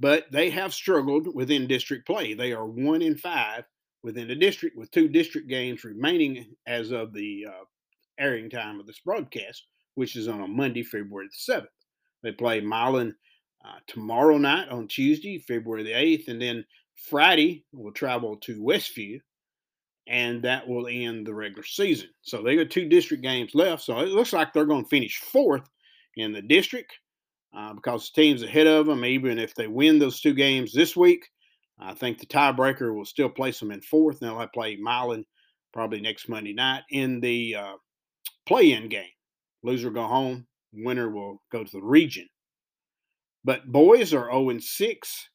but 0.01 0.27
they 0.33 0.51
have 0.51 0.75
struggled 0.75 1.33
within 1.35 1.69
district 1.69 2.07
play. 2.07 2.35
They 2.35 2.53
are 2.53 2.67
one 2.67 3.03
in 3.03 3.17
five 3.17 3.65
within 4.03 4.29
the 4.29 4.35
district, 4.35 4.77
with 4.77 4.91
two 4.91 5.09
district 5.09 5.49
games 5.49 5.85
remaining 5.85 6.55
as 6.67 6.91
of 6.91 7.13
the 7.13 7.47
uh, 7.49 7.65
airing 8.19 8.51
time 8.51 8.81
of 8.81 8.87
this 8.87 9.01
broadcast, 9.01 9.67
which 9.95 10.17
is 10.17 10.29
on 10.29 10.41
a 10.41 10.49
Monday, 10.49 10.83
February 10.83 11.27
the 11.27 11.33
seventh. 11.33 11.71
They 12.23 12.33
play 12.33 12.61
Milan 12.61 13.15
uh, 13.65 13.79
tomorrow 13.87 14.39
night 14.39 14.69
on 14.69 14.89
Tuesday, 14.89 15.39
February 15.39 15.83
the 15.83 15.91
8th. 15.91 16.29
And 16.29 16.41
then 16.41 16.65
Friday, 16.95 17.65
we'll 17.73 17.93
travel 17.93 18.37
to 18.39 18.61
Westview, 18.61 19.21
and 20.07 20.43
that 20.43 20.67
will 20.67 20.87
end 20.87 21.27
the 21.27 21.35
regular 21.35 21.65
season. 21.65 22.09
So 22.23 22.43
they 22.43 22.57
got 22.57 22.71
two 22.71 22.89
district 22.89 23.23
games 23.23 23.55
left. 23.55 23.83
So 23.83 23.99
it 23.99 24.09
looks 24.09 24.33
like 24.33 24.53
they're 24.53 24.65
going 24.65 24.85
to 24.85 24.89
finish 24.89 25.19
fourth 25.19 25.69
in 26.17 26.33
the 26.33 26.43
district 26.43 26.93
uh, 27.57 27.75
because 27.75 28.11
the 28.11 28.23
teams 28.23 28.43
ahead 28.43 28.67
of 28.67 28.87
them, 28.87 29.05
even 29.05 29.39
if 29.39 29.55
they 29.55 29.67
win 29.67 29.99
those 29.99 30.21
two 30.21 30.35
games 30.35 30.73
this 30.73 30.97
week, 30.97 31.27
I 31.81 31.95
think 31.95 32.19
the 32.19 32.27
tiebreaker 32.27 32.95
will 32.95 33.05
still 33.05 33.31
place 33.31 33.59
them 33.59 33.71
in 33.71 33.81
fourth. 33.81 34.21
Now 34.21 34.39
they'll 34.39 34.49
play 34.49 34.77
Milan 34.77 35.25
probably 35.73 36.01
next 36.01 36.29
Monday 36.29 36.53
night 36.53 36.83
in 36.91 37.21
the 37.21 37.57
uh, 37.57 37.75
play 38.47 38.73
in 38.73 38.89
game. 38.89 39.05
Loser 39.63 39.91
go 39.91 40.05
home, 40.05 40.47
winner 40.73 41.09
will 41.09 41.43
go 41.51 41.65
to 41.65 41.73
the 41.73 41.83
region. 41.83 42.29
But 43.45 43.71
boys 43.71 44.13
are 44.13 44.31
0 44.31 44.51
and 44.51 44.63
6 44.63 45.29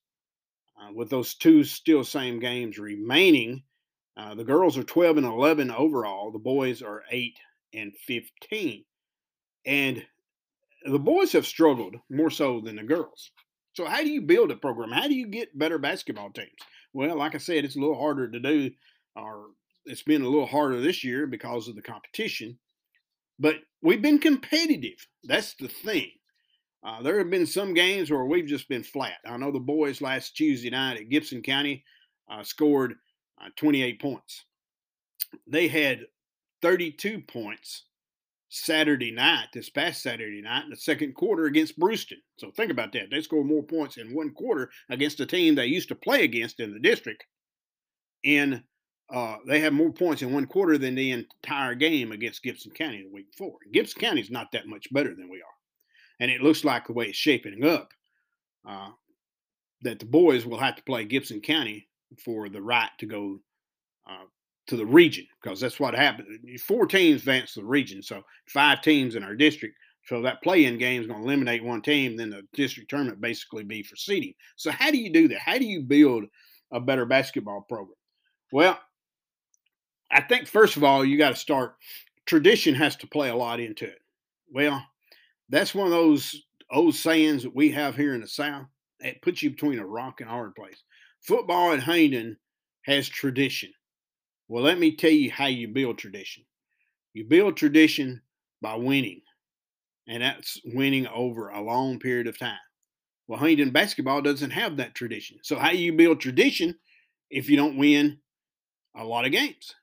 uh, 0.80 0.94
with 0.94 1.10
those 1.10 1.36
two 1.36 1.64
still 1.64 2.04
same 2.04 2.40
games 2.40 2.78
remaining. 2.78 3.64
Uh, 4.18 4.36
the 4.36 4.44
girls 4.44 4.78
are 4.78 4.84
12 4.84 5.18
and 5.18 5.26
11 5.26 5.72
overall. 5.72 6.32
The 6.32 6.40
boys 6.40 6.82
are 6.82 7.04
8 7.12 7.38
and 7.74 7.94
15. 8.06 8.86
And 9.66 10.06
the 10.86 11.00
boys 11.00 11.32
have 11.32 11.48
struggled 11.48 11.96
more 12.10 12.30
so 12.30 12.62
than 12.62 12.76
the 12.76 12.84
girls. 12.84 13.32
So, 13.76 13.86
how 13.86 14.02
do 14.02 14.10
you 14.10 14.22
build 14.22 14.52
a 14.52 14.56
program? 14.56 14.92
How 14.92 15.08
do 15.08 15.14
you 15.14 15.28
get 15.28 15.58
better 15.58 15.78
basketball 15.78 16.32
teams? 16.32 16.50
Well, 16.94 17.18
like 17.18 17.36
I 17.36 17.40
said, 17.40 17.66
it's 17.66 17.76
a 17.76 17.80
little 17.80 18.00
harder 18.00 18.30
to 18.30 18.40
do, 18.40 18.72
or 19.18 19.48
it's 19.86 20.04
been 20.04 20.22
a 20.22 20.30
little 20.30 20.46
harder 20.46 20.80
this 20.80 21.04
year 21.04 21.28
because 21.28 21.68
of 21.68 21.76
the 21.76 21.82
competition. 21.82 22.58
But 23.38 23.58
we've 23.82 24.02
been 24.02 24.20
competitive. 24.20 25.06
That's 25.26 25.56
the 25.56 25.68
thing. 25.68 26.10
Uh, 26.86 27.02
there 27.02 27.18
have 27.18 27.30
been 27.30 27.46
some 27.46 27.74
games 27.74 28.10
where 28.10 28.24
we've 28.24 28.46
just 28.46 28.70
been 28.70 28.84
flat. 28.84 29.18
I 29.26 29.36
know 29.36 29.52
the 29.52 29.60
boys 29.60 30.02
last 30.02 30.38
Tuesday 30.38 30.70
night 30.70 30.98
at 30.98 31.10
Gibson 31.10 31.42
County 31.42 31.84
uh, 32.32 32.44
scored 32.44 32.94
uh, 33.44 33.50
28 33.58 34.02
points. 34.02 34.46
They 35.48 35.68
had 35.68 36.06
32 36.62 37.24
points 37.28 37.84
Saturday 38.56 39.12
night, 39.12 39.48
this 39.54 39.70
past 39.70 40.02
Saturday 40.02 40.42
night, 40.42 40.66
in 40.66 40.70
the 40.70 40.78
second 40.78 41.14
quarter 41.14 41.46
against 41.46 41.78
Bruceton. 41.78 42.22
So 42.38 42.52
think 42.52 42.72
about 42.72 42.94
that. 42.94 43.10
They 43.12 43.22
scored 43.22 43.48
more 43.48 43.64
points 43.64 43.98
in 43.98 44.14
one 44.14 44.32
quarter 44.32 44.70
against 44.90 45.20
a 45.20 45.26
team 45.26 45.56
they 45.56 45.66
used 45.66 45.90
to 45.90 45.96
play 45.96 46.24
against 46.24 46.60
in 46.60 46.74
the 46.74 46.80
district. 46.80 47.26
And 48.24 48.64
uh, 49.10 49.38
they 49.46 49.60
have 49.60 49.74
more 49.74 49.92
points 49.92 50.22
in 50.22 50.34
one 50.34 50.48
quarter 50.48 50.78
than 50.78 50.96
the 50.96 51.12
entire 51.12 51.76
game 51.76 52.12
against 52.12 52.44
Gibson 52.44 52.72
County 52.72 53.04
the 53.04 53.14
week 53.14 53.30
before. 53.32 53.58
Gibson 53.72 54.02
County 54.02 54.22
is 54.22 54.32
not 54.32 54.52
that 54.54 54.68
much 54.68 54.92
better 54.92 55.14
than 55.14 55.30
we 55.30 55.38
are 55.38 55.56
and 56.20 56.32
it 56.32 56.42
looks 56.42 56.64
like 56.64 56.88
the 56.88 56.94
way 56.94 57.08
it's 57.08 57.18
shaping 57.18 57.66
up 57.66 57.90
uh, 58.68 58.90
that 59.82 60.00
the 60.00 60.06
boys 60.06 60.46
will 60.46 60.58
have 60.58 60.76
to 60.76 60.84
play 60.84 61.06
Gibson 61.06 61.42
County 61.42 61.88
for 62.24 62.50
the 62.50 62.62
right 62.62 62.90
to 63.00 63.06
go 63.06 63.40
uh, 64.10 64.26
to 64.68 64.76
the 64.76 64.86
region 64.86 65.26
because 65.42 65.60
that's 65.60 65.80
what 65.80 65.94
happened. 65.94 66.28
Four 66.62 66.88
teams 66.88 67.22
advance 67.22 67.54
to 67.54 67.60
the 67.60 67.66
region, 67.66 68.02
so 68.02 68.22
five 68.48 68.82
teams 68.82 69.16
in 69.16 69.24
our 69.24 69.36
district. 69.36 69.76
So 70.08 70.22
that 70.22 70.44
play-in 70.44 70.78
game 70.78 71.02
is 71.02 71.08
going 71.08 71.20
to 71.20 71.26
eliminate 71.26 71.64
one 71.64 71.82
team. 71.82 72.16
Then 72.16 72.30
the 72.30 72.44
district 72.54 72.90
tournament 72.90 73.22
basically 73.22 73.64
be 73.64 73.82
for 73.82 73.96
seeding. 73.96 74.34
So 74.56 74.70
how 74.70 74.92
do 74.92 74.98
you 74.98 75.12
do 75.12 75.28
that? 75.30 75.40
How 75.40 75.58
do 75.58 75.66
you 75.66 75.82
build 75.82 76.26
a 76.72 76.80
better 76.80 77.06
basketball 77.06 77.66
program? 77.68 77.96
Well, 78.52 78.80
I 80.12 80.22
think 80.22 80.48
first 80.48 80.78
of 80.78 80.84
all 80.84 81.04
you 81.04 81.18
got 81.18 81.32
to 81.32 81.36
start. 81.36 81.76
Tradition 82.26 82.76
has 82.76 82.96
to 82.98 83.08
play 83.08 83.30
a 83.30 83.36
lot 83.36 83.60
into 83.60 83.86
it. 83.86 84.00
Well, 84.52 84.84
that's 85.50 85.76
one 85.76 85.88
of 85.88 85.92
those 85.92 86.44
old 86.72 86.96
sayings 86.96 87.44
that 87.44 87.56
we 87.56 87.72
have 87.72 87.96
here 87.96 88.14
in 88.14 88.22
the 88.22 88.28
South. 88.28 88.66
It 89.00 89.22
puts 89.22 89.44
you 89.44 89.52
between 89.52 89.80
a 89.80 89.86
rock 89.86 90.22
and 90.22 90.30
a 90.30 90.34
hard 90.34 90.56
place. 90.56 90.84
Football 91.22 91.74
at 91.74 91.84
Hayden 91.84 92.38
has 92.84 93.10
tradition. 93.10 93.72
Well, 94.48 94.64
let 94.64 94.78
me 94.80 94.96
tell 94.96 95.12
you 95.12 95.32
how 95.32 95.48
you 95.48 95.68
build 95.68 95.98
tradition. 95.98 96.46
You 97.14 97.26
build 97.26 97.58
tradition 97.58 98.24
by 98.62 98.76
winning, 98.76 99.22
and 100.08 100.24
that's 100.24 100.60
winning 100.66 101.08
over 101.08 101.50
a 101.50 101.62
long 101.62 102.00
period 102.00 102.28
of 102.28 102.38
time. 102.40 102.60
Well, 103.28 103.40
Hayden 103.40 103.72
basketball 103.72 104.22
doesn't 104.22 104.52
have 104.52 104.78
that 104.78 104.96
tradition. 104.96 105.40
So, 105.44 105.58
how 105.58 105.72
you 105.72 105.94
build 105.94 106.22
tradition 106.22 106.80
if 107.32 107.50
you 107.50 107.58
don't 107.58 107.78
win 107.78 108.22
a 108.96 109.06
lot 109.06 109.26
of 109.26 109.32
games? 109.34 109.74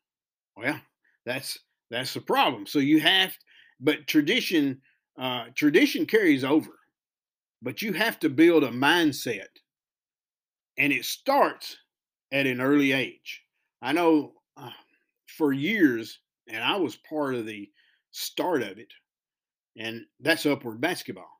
Well, 0.57 0.81
that's 1.27 1.59
that's 1.91 2.15
the 2.15 2.21
problem. 2.23 2.67
So 2.67 2.79
you 2.81 3.01
have, 3.01 3.35
but 3.81 4.07
tradition 4.07 4.83
uh, 5.19 5.47
tradition 5.57 6.07
carries 6.07 6.45
over, 6.45 6.71
but 7.63 7.83
you 7.83 7.93
have 7.95 8.19
to 8.21 8.31
build 8.31 8.65
a 8.65 8.71
mindset, 8.71 9.49
and 10.79 10.93
it 10.93 11.05
starts 11.05 11.77
at 12.33 12.47
an 12.47 12.61
early 12.61 12.93
age. 12.93 13.43
I 13.81 13.93
know 13.93 14.35
for 15.37 15.53
years, 15.53 16.21
and 16.49 16.63
I 16.63 16.77
was 16.77 16.97
part 16.97 17.35
of 17.35 17.47
the 17.47 17.69
start 18.11 18.63
of 18.63 18.79
it, 18.79 18.93
and 19.77 20.03
that's 20.21 20.47
upward 20.47 20.81
basketball. 20.81 21.31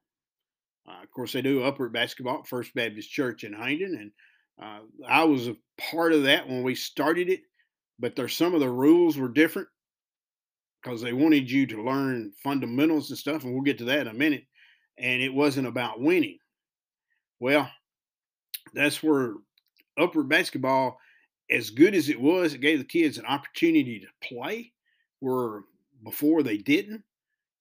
Uh, 0.89 1.03
of 1.03 1.11
course, 1.11 1.33
they 1.33 1.43
do 1.43 1.63
upward 1.63 1.93
basketball 1.93 2.41
at 2.41 2.47
First 2.47 2.75
Baptist 2.75 3.11
Church 3.11 3.45
in 3.45 3.53
Hayden, 3.53 3.97
and 4.01 4.11
uh, 4.61 4.81
I 5.07 5.25
was 5.25 5.49
a 5.49 5.57
part 5.91 6.13
of 6.13 6.25
that 6.25 6.49
when 6.49 6.63
we 6.63 6.75
started 6.75 7.29
it. 7.29 7.41
But 7.99 8.17
there's 8.17 8.37
some 8.37 8.55
of 8.55 8.61
the 8.61 8.71
rules 8.71 9.17
were 9.17 9.29
different 9.29 9.69
because 10.83 11.01
they 11.01 11.13
wanted 11.13 11.49
you 11.49 11.67
to 11.67 11.85
learn 11.85 12.33
fundamentals 12.43 13.11
and 13.11 13.19
stuff, 13.19 13.45
and 13.45 13.53
we'll 13.53 13.63
get 13.63 13.79
to 13.79 13.85
that 13.85 14.01
in 14.01 14.09
a 14.09 14.15
minute. 14.15 14.45
And 14.99 15.23
it 15.23 15.33
wasn't 15.33 15.69
about 15.69 16.01
winning. 16.01 16.39
Well, 17.39 17.71
that's 18.75 19.03
where 19.03 19.35
upward 19.99 20.29
basketball, 20.29 20.99
as 21.53 21.71
good 21.71 21.95
as 21.95 22.09
it 22.09 22.21
was, 22.21 22.55
it 22.55 22.61
gave 22.61 22.79
the 22.79 22.85
kids 22.85 23.19
an 23.19 23.27
opportunity 23.27 24.01
to 24.01 24.29
play 24.29 24.73
where 25.21 25.61
before 26.03 26.43
they 26.43 26.57
didn't. 26.57 27.03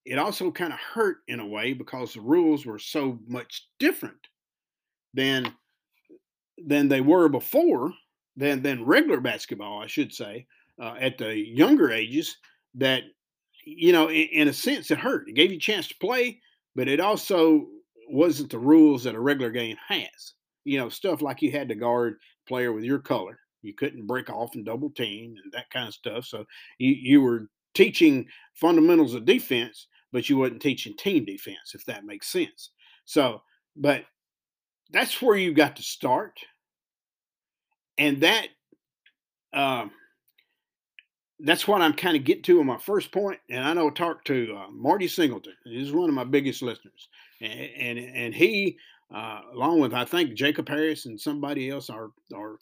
It 0.05 0.17
also 0.17 0.49
kind 0.49 0.73
of 0.73 0.79
hurt 0.79 1.17
in 1.27 1.39
a 1.39 1.45
way 1.45 1.73
because 1.73 2.13
the 2.13 2.21
rules 2.21 2.65
were 2.65 2.79
so 2.79 3.19
much 3.27 3.67
different 3.79 4.27
than 5.13 5.53
than 6.65 6.87
they 6.87 7.01
were 7.01 7.29
before, 7.29 7.93
than 8.35 8.63
than 8.63 8.85
regular 8.85 9.19
basketball, 9.19 9.81
I 9.81 9.87
should 9.87 10.13
say 10.13 10.47
uh, 10.81 10.95
at 10.99 11.17
the 11.17 11.35
younger 11.35 11.91
ages 11.91 12.37
that 12.75 13.03
you 13.63 13.91
know, 13.91 14.09
in, 14.09 14.27
in, 14.31 14.47
a 14.47 14.53
sense, 14.53 14.89
it 14.89 14.97
hurt. 14.97 15.29
It 15.29 15.35
gave 15.35 15.51
you 15.51 15.57
a 15.57 15.59
chance 15.59 15.87
to 15.87 15.95
play, 16.01 16.39
but 16.75 16.87
it 16.87 16.99
also 16.99 17.67
wasn't 18.09 18.49
the 18.49 18.57
rules 18.57 19.03
that 19.03 19.13
a 19.13 19.19
regular 19.19 19.51
game 19.51 19.77
has. 19.87 20.33
You 20.63 20.79
know, 20.79 20.89
stuff 20.89 21.21
like 21.21 21.41
you 21.43 21.51
had 21.51 21.69
to 21.69 21.75
guard 21.75 22.15
player 22.47 22.73
with 22.73 22.83
your 22.83 22.99
color. 22.99 23.39
You 23.61 23.73
couldn't 23.73 24.07
break 24.07 24.29
off 24.29 24.55
and 24.55 24.65
double 24.65 24.89
team 24.89 25.35
and 25.43 25.51
that 25.53 25.69
kind 25.69 25.87
of 25.87 25.93
stuff. 25.93 26.25
So 26.25 26.45
you, 26.77 26.91
you 26.91 27.21
were 27.21 27.47
teaching 27.73 28.27
fundamentals 28.53 29.13
of 29.13 29.25
defense, 29.25 29.87
but 30.11 30.29
you 30.29 30.37
wasn't 30.37 30.61
teaching 30.61 30.95
team 30.97 31.25
defense, 31.25 31.73
if 31.73 31.85
that 31.85 32.05
makes 32.05 32.27
sense. 32.27 32.71
So, 33.05 33.41
but 33.75 34.05
that's 34.91 35.21
where 35.21 35.37
you 35.37 35.53
got 35.53 35.75
to 35.77 35.83
start. 35.83 36.33
And 37.97 38.21
that 38.21 38.47
um, 39.53 39.91
that's 41.39 41.67
what 41.67 41.81
I'm 41.81 41.93
kind 41.93 42.15
of 42.15 42.23
getting 42.23 42.43
to 42.43 42.61
in 42.61 42.67
my 42.67 42.77
first 42.77 43.11
point. 43.11 43.39
And 43.49 43.63
I 43.63 43.73
know 43.73 43.87
I 43.87 43.91
talked 43.91 44.27
to 44.27 44.55
uh, 44.55 44.71
Marty 44.71 45.07
Singleton. 45.07 45.53
He's 45.65 45.91
one 45.91 46.09
of 46.09 46.15
my 46.15 46.23
biggest 46.23 46.61
listeners, 46.61 47.09
and 47.41 47.69
and, 47.77 47.99
and 47.99 48.35
he, 48.35 48.77
uh, 49.13 49.41
along 49.53 49.79
with 49.79 49.93
I 49.93 50.05
think 50.05 50.33
Jacob 50.33 50.69
Harris 50.69 51.05
and 51.05 51.19
somebody 51.19 51.69
else, 51.69 51.89
are 51.89 52.11
are 52.35 52.57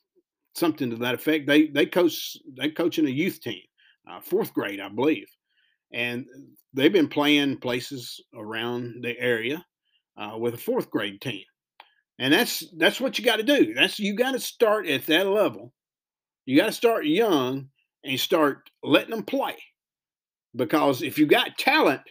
something 0.59 0.89
to 0.89 0.95
that 0.97 1.15
effect. 1.15 1.47
They 1.47 1.67
they 1.67 1.85
coach 1.85 2.37
they 2.57 2.69
coaching 2.69 3.05
a 3.07 3.09
youth 3.09 3.41
team, 3.41 3.61
uh, 4.09 4.21
fourth 4.21 4.53
grade, 4.53 4.79
I 4.79 4.89
believe, 4.89 5.27
and 5.93 6.25
they've 6.73 6.93
been 6.93 7.07
playing 7.07 7.57
places 7.57 8.21
around 8.35 9.03
the 9.03 9.17
area 9.19 9.65
uh, 10.17 10.37
with 10.37 10.53
a 10.53 10.57
fourth 10.57 10.91
grade 10.91 11.21
team, 11.21 11.43
and 12.19 12.33
that's 12.33 12.63
that's 12.77 13.01
what 13.01 13.17
you 13.17 13.25
got 13.25 13.37
to 13.37 13.43
do. 13.43 13.73
That's 13.73 13.99
you 13.99 14.15
got 14.15 14.33
to 14.33 14.39
start 14.39 14.87
at 14.87 15.05
that 15.07 15.27
level. 15.27 15.73
You 16.45 16.57
got 16.57 16.67
to 16.67 16.71
start 16.71 17.05
young 17.05 17.69
and 18.03 18.19
start 18.19 18.69
letting 18.83 19.11
them 19.11 19.23
play. 19.23 19.55
Because 20.55 21.03
if 21.03 21.19
you 21.19 21.27
got 21.27 21.57
talent, 21.57 22.01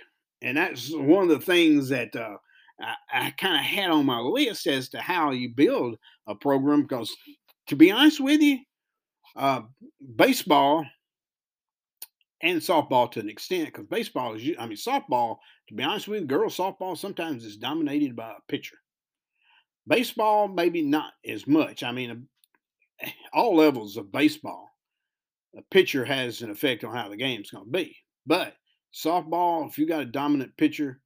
and 0.42 0.56
that's 0.56 0.94
one 0.94 1.24
of 1.24 1.28
the 1.28 1.44
things 1.44 1.88
that 1.88 2.14
uh, 2.14 2.36
I, 2.80 2.94
I 3.12 3.30
kind 3.32 3.56
of 3.56 3.62
had 3.62 3.90
on 3.90 4.06
my 4.06 4.20
list 4.20 4.66
as 4.66 4.88
to 4.90 5.00
how 5.00 5.32
you 5.32 5.50
build 5.54 5.96
a 6.28 6.34
program. 6.34 6.82
Because 6.82 7.14
to 7.68 7.76
be 7.76 7.90
honest 7.90 8.20
with 8.20 8.40
you, 8.40 8.58
uh, 9.36 9.62
baseball 10.16 10.84
and 12.42 12.60
softball 12.60 13.10
to 13.12 13.20
an 13.20 13.28
extent, 13.28 13.66
because 13.66 13.86
baseball 13.86 14.34
is, 14.34 14.50
I 14.58 14.66
mean, 14.66 14.76
softball, 14.76 15.36
to 15.68 15.74
be 15.74 15.82
honest 15.82 16.08
with 16.08 16.22
you, 16.22 16.26
girls 16.26 16.56
softball 16.56 16.96
sometimes 16.96 17.44
is 17.44 17.56
dominated 17.56 18.16
by 18.16 18.30
a 18.30 18.42
pitcher. 18.48 18.76
Baseball, 19.86 20.48
maybe 20.48 20.82
not 20.82 21.12
as 21.26 21.46
much. 21.46 21.82
I 21.82 21.92
mean, 21.92 22.28
all 23.32 23.56
levels 23.56 23.96
of 23.96 24.12
baseball 24.12 24.68
a 25.56 25.62
pitcher 25.70 26.04
has 26.04 26.42
an 26.42 26.50
effect 26.50 26.84
on 26.84 26.94
how 26.94 27.08
the 27.08 27.16
game's 27.16 27.50
going 27.50 27.64
to 27.64 27.70
be. 27.70 27.96
But 28.26 28.54
softball, 28.94 29.68
if 29.68 29.78
you 29.78 29.86
got 29.86 30.02
a 30.02 30.06
dominant 30.06 30.56
pitcher, 30.56 31.00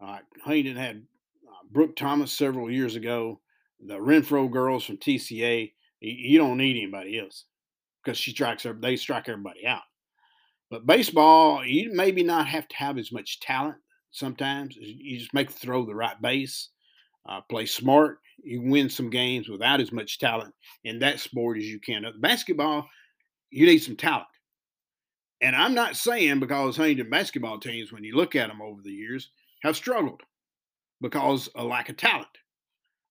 uh, 0.00 0.18
Hayden 0.46 0.76
had 0.76 1.02
uh, 1.46 1.52
Brooke 1.70 1.96
Thomas 1.96 2.32
several 2.32 2.70
years 2.70 2.96
ago. 2.96 3.40
The 3.84 3.94
Renfro 3.94 4.50
girls 4.50 4.84
from 4.84 4.98
TCA, 4.98 5.72
you 6.00 6.38
don't 6.38 6.56
need 6.56 6.76
anybody 6.76 7.18
else 7.18 7.44
because 8.02 8.18
she 8.18 8.30
strikes 8.30 8.62
her, 8.62 8.72
they 8.72 8.96
strike 8.96 9.28
everybody 9.28 9.66
out. 9.66 9.82
But 10.70 10.86
baseball, 10.86 11.64
you 11.64 11.92
maybe 11.92 12.22
not 12.22 12.46
have 12.46 12.68
to 12.68 12.76
have 12.76 12.96
as 12.96 13.12
much 13.12 13.40
talent 13.40 13.76
sometimes. 14.12 14.76
You 14.76 15.18
just 15.18 15.34
make 15.34 15.50
throw 15.50 15.84
the 15.84 15.94
right 15.94 16.20
base, 16.22 16.68
uh, 17.28 17.40
play 17.42 17.66
smart. 17.66 18.18
You 18.42 18.62
win 18.62 18.88
some 18.88 19.10
games 19.10 19.48
without 19.48 19.80
as 19.80 19.92
much 19.92 20.18
talent 20.18 20.54
in 20.84 21.00
that 21.00 21.20
sport 21.20 21.58
as 21.58 21.66
you 21.66 21.80
can. 21.80 22.04
Basketball, 22.20 22.88
you 23.50 23.66
need 23.66 23.78
some 23.78 23.96
talent. 23.96 24.26
And 25.42 25.56
I'm 25.56 25.74
not 25.74 25.96
saying 25.96 26.40
because 26.40 26.76
Huntingdon 26.76 27.10
basketball 27.10 27.58
teams, 27.58 27.92
when 27.92 28.04
you 28.04 28.14
look 28.14 28.36
at 28.36 28.48
them 28.48 28.62
over 28.62 28.80
the 28.82 28.92
years, 28.92 29.30
have 29.62 29.76
struggled 29.76 30.22
because 31.00 31.48
of 31.48 31.66
lack 31.66 31.88
of 31.88 31.96
talent. 31.96 32.28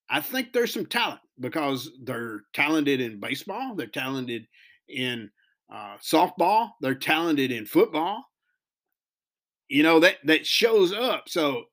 I 0.09 0.21
think 0.21 0.53
there's 0.53 0.73
some 0.73 0.85
talent 0.85 1.19
because 1.39 1.91
they're 2.03 2.41
talented 2.53 3.01
in 3.01 3.19
baseball, 3.19 3.75
they're 3.75 3.87
talented 3.87 4.45
in 4.87 5.29
uh, 5.73 5.97
softball, 6.03 6.71
they're 6.81 6.95
talented 6.95 7.51
in 7.51 7.65
football. 7.65 8.23
You 9.67 9.83
know 9.83 9.99
that 9.99 10.15
that 10.25 10.47
shows 10.47 10.91
up. 10.91 11.29
So 11.29 11.65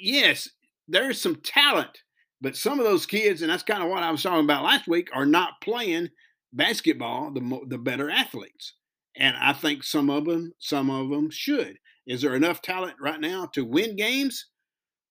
yes, 0.00 0.48
there's 0.88 1.20
some 1.20 1.36
talent, 1.36 2.02
but 2.40 2.56
some 2.56 2.78
of 2.78 2.86
those 2.86 3.04
kids, 3.04 3.42
and 3.42 3.50
that's 3.50 3.62
kind 3.62 3.82
of 3.82 3.90
what 3.90 4.02
I 4.02 4.10
was 4.10 4.22
talking 4.22 4.44
about 4.44 4.64
last 4.64 4.88
week, 4.88 5.10
are 5.12 5.26
not 5.26 5.60
playing 5.62 6.08
basketball, 6.52 7.32
the 7.32 7.60
the 7.68 7.78
better 7.78 8.08
athletes. 8.10 8.74
And 9.16 9.36
I 9.36 9.52
think 9.52 9.82
some 9.82 10.10
of 10.10 10.24
them, 10.24 10.52
some 10.58 10.90
of 10.90 11.10
them 11.10 11.28
should. 11.30 11.76
Is 12.06 12.22
there 12.22 12.34
enough 12.34 12.62
talent 12.62 12.96
right 13.00 13.20
now 13.20 13.46
to 13.52 13.64
win 13.64 13.96
games? 13.96 14.46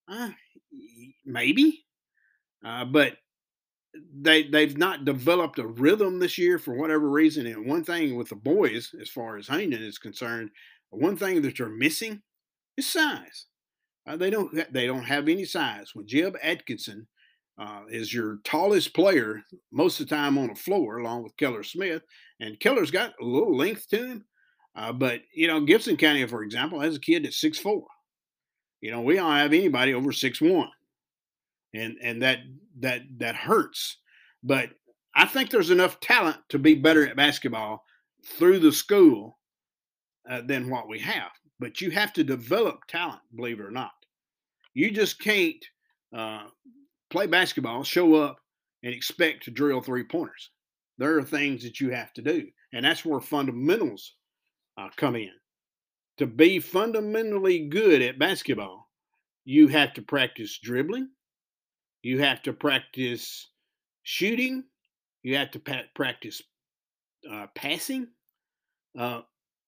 Uh, 0.10 0.30
maybe, 1.26 1.86
uh, 2.66 2.86
but 2.86 3.14
they 4.20 4.44
they've 4.44 4.78
not 4.78 5.06
developed 5.06 5.60
a 5.60 5.68
rhythm 5.68 6.20
this 6.20 6.38
year 6.38 6.60
for 6.60 6.76
whatever 6.76 7.10
reason. 7.10 7.48
And 7.48 7.66
one 7.66 7.84
thing 7.84 8.16
with 8.16 8.30
the 8.30 8.36
boys, 8.36 8.94
as 9.02 9.10
far 9.10 9.38
as 9.38 9.48
Hayden 9.48 9.82
is 9.82 9.98
concerned, 9.98 10.50
one 10.90 11.18
thing 11.18 11.42
that 11.42 11.58
they're 11.58 11.70
missing 11.70 12.22
is 12.78 12.88
size. 12.88 13.46
Uh, 14.08 14.16
they 14.16 14.30
don't 14.30 14.54
they 14.72 14.86
don't 14.86 15.04
have 15.04 15.28
any 15.28 15.46
size. 15.46 15.92
When 15.94 16.08
Jeb 16.08 16.36
Atkinson 16.42 17.08
uh, 17.60 17.82
is 17.90 18.14
your 18.14 18.38
tallest 18.44 18.94
player 18.94 19.42
most 19.72 20.00
of 20.00 20.08
the 20.08 20.16
time 20.16 20.38
on 20.38 20.48
the 20.48 20.56
floor, 20.56 20.98
along 20.98 21.24
with 21.24 21.38
Keller 21.38 21.64
Smith. 21.64 22.04
And 22.40 22.60
Keller's 22.60 22.92
got 22.92 23.14
a 23.20 23.26
little 23.26 23.56
length 23.56 23.90
to 23.90 23.98
him. 23.98 24.26
Uh, 24.76 24.94
but, 24.94 25.22
you 25.34 25.48
know, 25.48 25.60
Gibson 25.62 25.98
County, 25.98 26.26
for 26.28 26.44
example, 26.44 26.80
has 26.80 26.96
a 26.96 27.00
kid 27.00 27.26
that's 27.26 27.42
six 27.42 27.58
four. 27.58 27.84
You 28.82 28.92
know, 28.92 29.02
we 29.02 29.16
don't 29.16 29.32
have 29.32 29.54
anybody 29.54 29.96
over 29.96 30.12
six 30.12 30.40
one, 30.40 30.70
And, 31.78 31.98
and 32.02 32.22
that, 32.22 32.40
that, 32.80 33.02
that 33.18 33.36
hurts. 33.36 33.98
But 34.44 34.70
I 35.16 35.26
think 35.26 35.50
there's 35.50 35.72
enough 35.72 36.00
talent 36.00 36.38
to 36.50 36.60
be 36.60 36.76
better 36.76 37.08
at 37.08 37.16
basketball 37.16 37.84
through 38.26 38.60
the 38.60 38.72
school 38.72 39.38
uh, 40.30 40.42
than 40.42 40.70
what 40.70 40.88
we 40.88 41.00
have. 41.00 41.32
But 41.60 41.82
you 41.82 41.92
have 41.92 42.14
to 42.14 42.24
develop 42.24 42.86
talent, 42.88 43.22
believe 43.36 43.60
it 43.60 43.66
or 43.66 43.72
not. 43.72 43.92
You 44.74 44.92
just 44.92 45.20
can't 45.20 45.64
uh, 46.16 46.44
play 47.10 47.28
basketball, 47.28 47.84
show 47.84 48.16
up, 48.16 48.38
and 48.84 48.94
expect 48.94 49.44
to 49.44 49.52
drill 49.52 49.82
three 49.82 50.04
pointers. 50.04 50.52
There 50.98 51.18
are 51.18 51.24
things 51.24 51.64
that 51.64 51.80
you 51.80 51.90
have 51.92 52.14
to 52.14 52.22
do, 52.22 52.48
and 52.74 52.86
that's 52.86 53.06
where 53.06 53.20
fundamentals 53.20 54.14
uh, 54.78 54.90
come 54.96 55.16
in. 55.16 55.32
To 56.20 56.28
be 56.28 56.60
fundamentally 56.60 57.68
good 57.68 58.02
at 58.02 58.20
basketball, 58.20 58.90
you 59.46 59.68
have 59.68 59.94
to 59.94 60.02
practice 60.02 60.60
dribbling, 60.62 61.10
you 62.08 62.20
have 62.20 62.42
to 62.44 62.54
practice 62.54 63.48
shooting, 64.04 64.64
you 65.24 65.36
have 65.36 65.52
to 65.52 65.60
pa- 65.60 65.84
practice 65.96 66.42
uh, 67.32 67.48
passing. 67.56 68.08
Uh, 68.98 69.22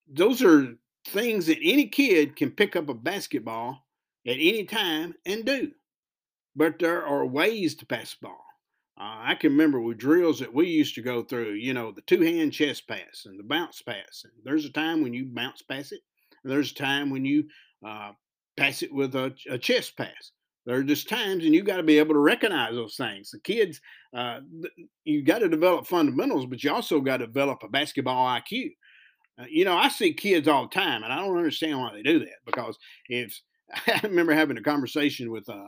those 0.08 0.42
are 0.42 0.74
things 1.08 1.46
that 1.46 1.58
any 1.62 1.86
kid 1.86 2.36
can 2.36 2.50
pick 2.50 2.76
up 2.76 2.88
a 2.88 2.94
basketball 2.94 3.86
at 4.26 4.34
any 4.34 4.64
time 4.64 5.14
and 5.24 5.44
do 5.44 5.70
but 6.56 6.78
there 6.78 7.04
are 7.04 7.24
ways 7.26 7.74
to 7.76 7.86
pass 7.86 8.14
ball. 8.14 8.44
Uh, 8.98 9.22
I 9.22 9.34
can 9.34 9.52
remember 9.52 9.80
with 9.80 9.98
drills 9.98 10.40
that 10.40 10.52
we 10.52 10.66
used 10.68 10.94
to 10.96 11.02
go 11.02 11.22
through, 11.22 11.52
you 11.52 11.72
know, 11.72 11.90
the 11.90 12.02
two 12.02 12.20
hand 12.20 12.52
chest 12.52 12.86
pass 12.86 13.24
and 13.24 13.38
the 13.38 13.44
bounce 13.44 13.80
pass. 13.82 14.24
And 14.24 14.32
there's 14.44 14.66
a 14.66 14.70
time 14.70 15.02
when 15.02 15.14
you 15.14 15.26
bounce 15.26 15.62
pass 15.62 15.92
it, 15.92 16.00
and 16.42 16.52
there's 16.52 16.72
a 16.72 16.74
time 16.74 17.08
when 17.08 17.24
you 17.24 17.44
uh, 17.86 18.12
pass 18.56 18.82
it 18.82 18.92
with 18.92 19.14
a, 19.14 19.34
a, 19.48 19.56
chest 19.56 19.96
pass. 19.96 20.32
There 20.70 20.78
are 20.78 20.84
just 20.84 21.08
times, 21.08 21.44
and 21.44 21.52
you 21.52 21.64
got 21.64 21.78
to 21.78 21.82
be 21.82 21.98
able 21.98 22.14
to 22.14 22.20
recognize 22.20 22.74
those 22.74 22.94
things. 22.94 23.32
The 23.32 23.40
kids, 23.40 23.80
uh, 24.16 24.38
you 25.02 25.24
got 25.24 25.40
to 25.40 25.48
develop 25.48 25.84
fundamentals, 25.84 26.46
but 26.46 26.62
you 26.62 26.72
also 26.72 27.00
got 27.00 27.16
to 27.16 27.26
develop 27.26 27.64
a 27.64 27.68
basketball 27.68 28.24
IQ. 28.38 28.70
Uh, 29.36 29.46
you 29.50 29.64
know, 29.64 29.76
I 29.76 29.88
see 29.88 30.14
kids 30.14 30.46
all 30.46 30.68
the 30.68 30.68
time, 30.68 31.02
and 31.02 31.12
I 31.12 31.16
don't 31.16 31.36
understand 31.36 31.80
why 31.80 31.92
they 31.92 32.02
do 32.02 32.20
that 32.20 32.38
because 32.46 32.78
if 33.08 33.36
I 33.88 33.98
remember 34.04 34.32
having 34.32 34.58
a 34.58 34.62
conversation 34.62 35.32
with 35.32 35.48
uh, 35.48 35.66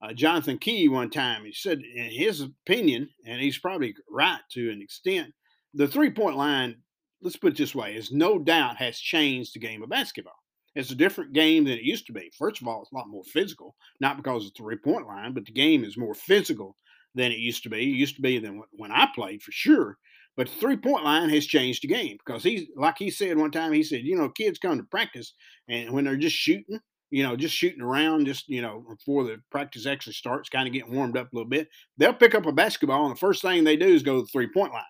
uh, 0.00 0.14
Jonathan 0.14 0.56
Key 0.56 0.88
one 0.88 1.10
time. 1.10 1.44
He 1.44 1.52
said, 1.52 1.80
in 1.80 2.10
his 2.10 2.40
opinion, 2.40 3.10
and 3.26 3.42
he's 3.42 3.58
probably 3.58 3.94
right 4.10 4.40
to 4.52 4.70
an 4.70 4.80
extent, 4.80 5.34
the 5.74 5.86
three 5.86 6.10
point 6.10 6.38
line, 6.38 6.76
let's 7.20 7.36
put 7.36 7.52
it 7.52 7.58
this 7.58 7.74
way, 7.74 7.96
is 7.96 8.12
no 8.12 8.38
doubt 8.38 8.78
has 8.78 8.98
changed 8.98 9.54
the 9.54 9.60
game 9.60 9.82
of 9.82 9.90
basketball. 9.90 10.37
It's 10.78 10.92
a 10.92 10.94
different 10.94 11.32
game 11.32 11.64
than 11.64 11.72
it 11.72 11.82
used 11.82 12.06
to 12.06 12.12
be. 12.12 12.30
First 12.38 12.62
of 12.62 12.68
all, 12.68 12.82
it's 12.82 12.92
a 12.92 12.94
lot 12.94 13.08
more 13.08 13.24
physical, 13.24 13.74
not 13.98 14.16
because 14.16 14.46
of 14.46 14.54
the 14.54 14.58
three 14.62 14.76
point 14.76 15.08
line, 15.08 15.34
but 15.34 15.44
the 15.44 15.50
game 15.50 15.82
is 15.82 15.96
more 15.96 16.14
physical 16.14 16.76
than 17.16 17.32
it 17.32 17.38
used 17.38 17.64
to 17.64 17.68
be. 17.68 17.78
It 17.78 17.96
used 17.96 18.14
to 18.14 18.22
be 18.22 18.38
than 18.38 18.62
when 18.70 18.92
I 18.92 19.08
played 19.12 19.42
for 19.42 19.50
sure. 19.50 19.98
But 20.36 20.46
the 20.46 20.54
three 20.54 20.76
point 20.76 21.02
line 21.04 21.30
has 21.30 21.46
changed 21.46 21.82
the 21.82 21.88
game 21.88 22.16
because 22.24 22.44
he's 22.44 22.68
like 22.76 22.94
he 22.96 23.10
said 23.10 23.36
one 23.36 23.50
time, 23.50 23.72
he 23.72 23.82
said, 23.82 24.02
you 24.04 24.16
know, 24.16 24.28
kids 24.28 24.60
come 24.60 24.78
to 24.78 24.84
practice 24.84 25.34
and 25.68 25.90
when 25.90 26.04
they're 26.04 26.16
just 26.16 26.36
shooting, 26.36 26.78
you 27.10 27.24
know, 27.24 27.34
just 27.34 27.56
shooting 27.56 27.82
around, 27.82 28.26
just, 28.26 28.48
you 28.48 28.62
know, 28.62 28.84
before 28.88 29.24
the 29.24 29.38
practice 29.50 29.84
actually 29.84 30.12
starts, 30.12 30.48
kind 30.48 30.68
of 30.68 30.72
getting 30.72 30.94
warmed 30.94 31.16
up 31.16 31.32
a 31.32 31.34
little 31.34 31.50
bit, 31.50 31.66
they'll 31.96 32.14
pick 32.14 32.36
up 32.36 32.46
a 32.46 32.52
basketball 32.52 33.06
and 33.06 33.16
the 33.16 33.18
first 33.18 33.42
thing 33.42 33.64
they 33.64 33.76
do 33.76 33.88
is 33.88 34.04
go 34.04 34.14
to 34.14 34.22
the 34.22 34.28
three 34.28 34.48
point 34.54 34.72
line. 34.72 34.82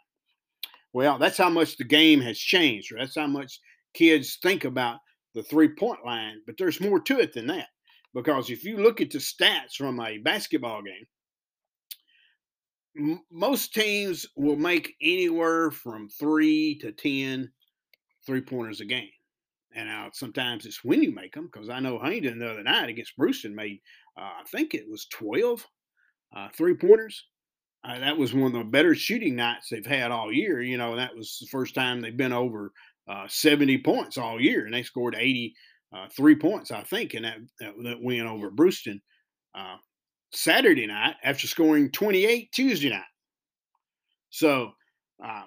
Well, 0.92 1.16
that's 1.16 1.38
how 1.38 1.48
much 1.48 1.78
the 1.78 1.84
game 1.84 2.20
has 2.20 2.38
changed. 2.38 2.92
That's 2.94 3.14
how 3.14 3.26
much 3.26 3.58
kids 3.94 4.36
think 4.42 4.66
about 4.66 4.98
the 5.38 5.44
three 5.44 5.68
point 5.68 6.04
line. 6.04 6.40
But 6.46 6.56
there's 6.58 6.80
more 6.80 7.00
to 7.00 7.20
it 7.20 7.32
than 7.32 7.46
that. 7.46 7.68
Because 8.14 8.50
if 8.50 8.64
you 8.64 8.78
look 8.78 9.00
at 9.00 9.10
the 9.10 9.18
stats 9.18 9.74
from 9.76 10.00
a 10.00 10.18
basketball 10.18 10.82
game, 10.82 11.06
m- 12.98 13.24
most 13.30 13.74
teams 13.74 14.26
will 14.36 14.56
make 14.56 14.94
anywhere 15.00 15.70
from 15.70 16.08
three 16.08 16.78
to 16.78 16.92
10 16.92 17.50
three 18.26 18.40
pointers 18.42 18.80
a 18.80 18.84
game. 18.84 19.08
And 19.74 19.88
now 19.88 20.10
sometimes 20.12 20.66
it's 20.66 20.84
when 20.84 21.02
you 21.02 21.12
make 21.12 21.34
them, 21.34 21.48
because 21.50 21.68
I 21.68 21.80
know 21.80 21.98
Huntingdon 21.98 22.38
the 22.38 22.50
other 22.50 22.62
night 22.62 22.88
against 22.88 23.16
Bruceton 23.16 23.54
made, 23.54 23.80
uh, 24.18 24.22
I 24.22 24.42
think 24.50 24.74
it 24.74 24.88
was 24.88 25.06
12 25.12 25.66
uh, 26.36 26.48
three 26.54 26.74
pointers. 26.74 27.24
Uh, 27.84 27.98
that 28.00 28.18
was 28.18 28.34
one 28.34 28.46
of 28.46 28.52
the 28.52 28.64
better 28.64 28.94
shooting 28.94 29.36
nights 29.36 29.68
they've 29.70 29.86
had 29.86 30.10
all 30.10 30.32
year. 30.32 30.60
You 30.60 30.76
know, 30.76 30.96
that 30.96 31.16
was 31.16 31.38
the 31.40 31.46
first 31.46 31.74
time 31.74 32.00
they've 32.00 32.16
been 32.16 32.32
over 32.32 32.72
uh, 33.08 33.26
70 33.28 33.78
points 33.78 34.18
all 34.18 34.40
year, 34.40 34.64
and 34.64 34.74
they 34.74 34.82
scored 34.82 35.16
80 35.18 35.54
uh, 35.94 36.06
points, 36.40 36.70
I 36.70 36.82
think, 36.82 37.14
in 37.14 37.22
that, 37.22 37.38
that, 37.60 37.72
that 37.82 38.02
win 38.02 38.26
over 38.26 38.50
Bruceton 38.50 39.00
uh, 39.54 39.76
Saturday 40.32 40.86
night 40.86 41.16
after 41.24 41.46
scoring 41.46 41.90
28 41.90 42.52
Tuesday 42.52 42.90
night. 42.90 43.02
So, 44.30 44.72
uh, 45.24 45.44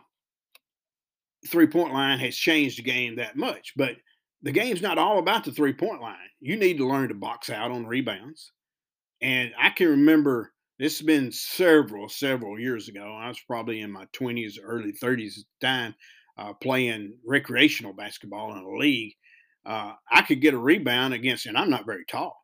three 1.48 1.68
point 1.68 1.94
line 1.94 2.20
has 2.20 2.36
changed 2.36 2.78
the 2.78 2.84
game 2.84 3.16
that 3.16 3.36
much, 3.36 3.74
but 3.76 3.96
the 4.44 4.52
game's 4.52 4.82
not 4.82 4.98
all 4.98 5.20
about 5.20 5.44
the 5.44 5.52
three 5.52 5.74
point 5.74 6.02
line. 6.02 6.16
You 6.40 6.58
need 6.58 6.78
to 6.78 6.88
learn 6.88 7.10
to 7.10 7.16
box 7.16 7.50
out 7.50 7.72
on 7.72 7.86
rebounds. 7.86 8.52
And 9.22 9.52
I 9.60 9.70
can 9.70 9.88
remember 9.88 10.52
this 10.80 10.98
has 10.98 11.06
been 11.06 11.32
several, 11.32 12.10
several 12.10 12.60
years 12.60 12.90
ago. 12.90 13.16
I 13.16 13.28
was 13.28 13.40
probably 13.46 13.82
in 13.82 13.92
my 13.92 14.06
20s, 14.14 14.54
early 14.64 14.94
30s 14.94 15.38
at 15.38 15.46
the 15.62 15.68
time, 15.68 15.96
uh, 16.38 16.54
playing 16.54 17.14
recreational 17.26 17.94
basketball 17.94 18.54
in 18.54 18.64
a 18.64 18.78
league. 18.78 19.14
Uh, 19.66 19.94
I 20.12 20.22
could 20.22 20.42
get 20.42 20.54
a 20.54 20.58
rebound 20.58 21.14
against, 21.14 21.46
and 21.46 21.58
I'm 21.58 21.70
not 21.70 21.86
very 21.86 22.06
tall. 22.06 22.36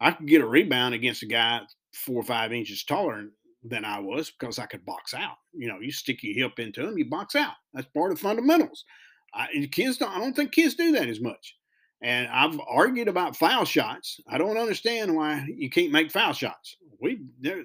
I 0.00 0.12
could 0.12 0.26
get 0.26 0.42
a 0.42 0.46
rebound 0.46 0.94
against 0.94 1.22
a 1.22 1.26
guy 1.26 1.60
four 1.94 2.20
or 2.20 2.24
five 2.24 2.52
inches 2.52 2.84
taller 2.84 3.26
than 3.62 3.84
I 3.84 3.98
was 3.98 4.30
because 4.30 4.58
I 4.58 4.66
could 4.66 4.84
box 4.84 5.14
out. 5.14 5.36
You 5.52 5.68
know, 5.68 5.80
you 5.80 5.90
stick 5.90 6.22
your 6.22 6.34
hip 6.34 6.58
into 6.58 6.86
him, 6.86 6.98
you 6.98 7.06
box 7.06 7.34
out. 7.34 7.54
That's 7.72 7.88
part 7.88 8.12
of 8.12 8.20
fundamentals. 8.20 8.84
I, 9.32 9.48
kids 9.72 9.98
don't. 9.98 10.12
I 10.12 10.18
don't 10.18 10.34
think 10.34 10.52
kids 10.52 10.74
do 10.74 10.92
that 10.92 11.08
as 11.08 11.20
much. 11.20 11.56
And 12.02 12.28
I've 12.28 12.60
argued 12.68 13.08
about 13.08 13.36
foul 13.36 13.64
shots. 13.64 14.20
I 14.28 14.36
don't 14.36 14.58
understand 14.58 15.14
why 15.14 15.46
you 15.56 15.70
can't 15.70 15.92
make 15.92 16.12
foul 16.12 16.34
shots. 16.34 16.76
We 17.00 17.20
there, 17.40 17.64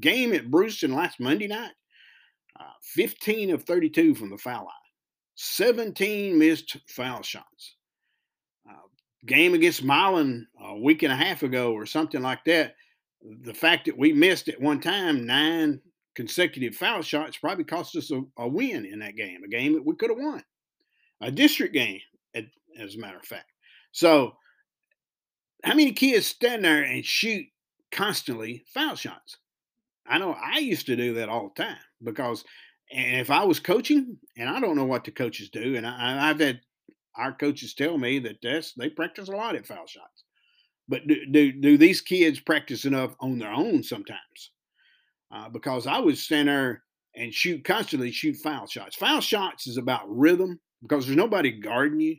game 0.00 0.32
at 0.32 0.50
Bruceton 0.50 0.92
last 0.92 1.20
Monday 1.20 1.46
night, 1.46 1.72
uh, 2.58 2.64
15 2.82 3.50
of 3.50 3.62
32 3.62 4.14
from 4.14 4.30
the 4.30 4.38
foul 4.38 4.64
line, 4.64 4.72
17 5.36 6.38
missed 6.38 6.76
foul 6.88 7.22
shots. 7.22 7.76
Uh, 8.68 8.74
game 9.24 9.54
against 9.54 9.84
Milan 9.84 10.46
a 10.60 10.76
week 10.76 11.02
and 11.02 11.12
a 11.12 11.16
half 11.16 11.42
ago 11.42 11.72
or 11.72 11.86
something 11.86 12.22
like 12.22 12.44
that. 12.46 12.74
The 13.42 13.54
fact 13.54 13.86
that 13.86 13.96
we 13.96 14.12
missed 14.12 14.48
at 14.48 14.60
one 14.60 14.80
time 14.80 15.26
nine 15.26 15.80
consecutive 16.14 16.74
foul 16.74 17.02
shots 17.02 17.36
probably 17.36 17.64
cost 17.64 17.94
us 17.96 18.10
a, 18.10 18.22
a 18.38 18.48
win 18.48 18.86
in 18.86 18.98
that 19.00 19.16
game, 19.16 19.42
a 19.44 19.48
game 19.48 19.74
that 19.74 19.84
we 19.84 19.94
could 19.94 20.10
have 20.10 20.18
won, 20.18 20.42
a 21.20 21.30
district 21.30 21.74
game, 21.74 22.00
as 22.78 22.94
a 22.94 22.98
matter 22.98 23.18
of 23.18 23.24
fact. 23.24 23.50
So, 23.92 24.36
how 25.64 25.74
many 25.74 25.92
kids 25.92 26.26
stand 26.26 26.64
there 26.64 26.82
and 26.82 27.04
shoot 27.04 27.46
constantly 27.90 28.64
foul 28.72 28.94
shots? 28.94 29.38
I 30.06 30.18
know 30.18 30.36
I 30.40 30.58
used 30.58 30.86
to 30.86 30.96
do 30.96 31.14
that 31.14 31.28
all 31.28 31.52
the 31.54 31.62
time 31.62 31.78
because 32.02 32.44
and 32.92 33.20
if 33.20 33.30
I 33.30 33.44
was 33.44 33.60
coaching, 33.60 34.18
and 34.36 34.48
I 34.48 34.60
don't 34.60 34.76
know 34.76 34.84
what 34.84 35.04
the 35.04 35.10
coaches 35.10 35.50
do, 35.50 35.76
and 35.76 35.86
I, 35.86 36.28
have 36.28 36.40
had 36.40 36.60
our 37.16 37.32
coaches 37.32 37.74
tell 37.74 37.98
me 37.98 38.18
that 38.20 38.36
that's, 38.42 38.74
they 38.74 38.90
practice 38.90 39.28
a 39.28 39.32
lot 39.32 39.56
at 39.56 39.66
foul 39.66 39.86
shots. 39.86 40.24
But 40.88 41.06
do, 41.06 41.26
do, 41.30 41.52
do 41.52 41.78
these 41.78 42.00
kids 42.00 42.38
practice 42.38 42.84
enough 42.84 43.16
on 43.20 43.38
their 43.38 43.52
own 43.52 43.82
sometimes? 43.82 44.52
Uh, 45.32 45.48
because 45.48 45.86
I 45.86 45.98
would 45.98 46.16
stand 46.16 46.48
there 46.48 46.84
and 47.16 47.34
shoot 47.34 47.64
constantly 47.64 48.12
shoot 48.12 48.36
foul 48.36 48.66
shots. 48.66 48.94
Foul 48.94 49.20
shots 49.20 49.66
is 49.66 49.78
about 49.78 50.08
rhythm 50.08 50.60
because 50.82 51.06
there's 51.06 51.16
nobody 51.16 51.50
guarding 51.50 52.00
you. 52.00 52.16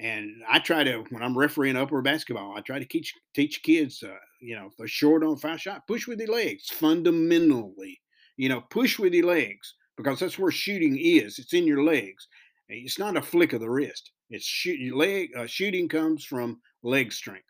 And 0.00 0.30
I 0.48 0.58
try 0.58 0.82
to, 0.82 1.04
when 1.10 1.22
I'm 1.22 1.36
refereeing 1.36 1.76
Upward 1.76 2.04
basketball, 2.04 2.56
I 2.56 2.62
try 2.62 2.78
to 2.78 2.86
teach 2.86 3.12
teach 3.34 3.62
kids, 3.62 4.02
uh, 4.02 4.14
you 4.40 4.56
know, 4.56 4.66
if 4.66 4.76
they're 4.76 4.88
short 4.88 5.22
on 5.22 5.36
foul 5.36 5.58
shot, 5.58 5.86
push 5.86 6.08
with 6.08 6.18
your 6.18 6.28
legs 6.28 6.70
fundamentally. 6.70 8.00
You 8.40 8.48
know, 8.48 8.60
push 8.60 8.98
with 8.98 9.12
your 9.12 9.26
legs 9.26 9.74
because 9.96 10.20
that's 10.20 10.38
where 10.38 10.50
shooting 10.50 10.96
is. 10.98 11.38
It's 11.38 11.52
in 11.52 11.66
your 11.66 11.84
legs. 11.84 12.26
It's 12.68 12.98
not 12.98 13.16
a 13.16 13.22
flick 13.22 13.52
of 13.52 13.60
the 13.60 13.70
wrist. 13.70 14.10
It's 14.30 14.44
shoot, 14.44 14.96
leg. 14.96 15.30
Uh, 15.36 15.46
shooting 15.46 15.88
comes 15.88 16.24
from 16.24 16.60
leg 16.82 17.12
strength. 17.12 17.44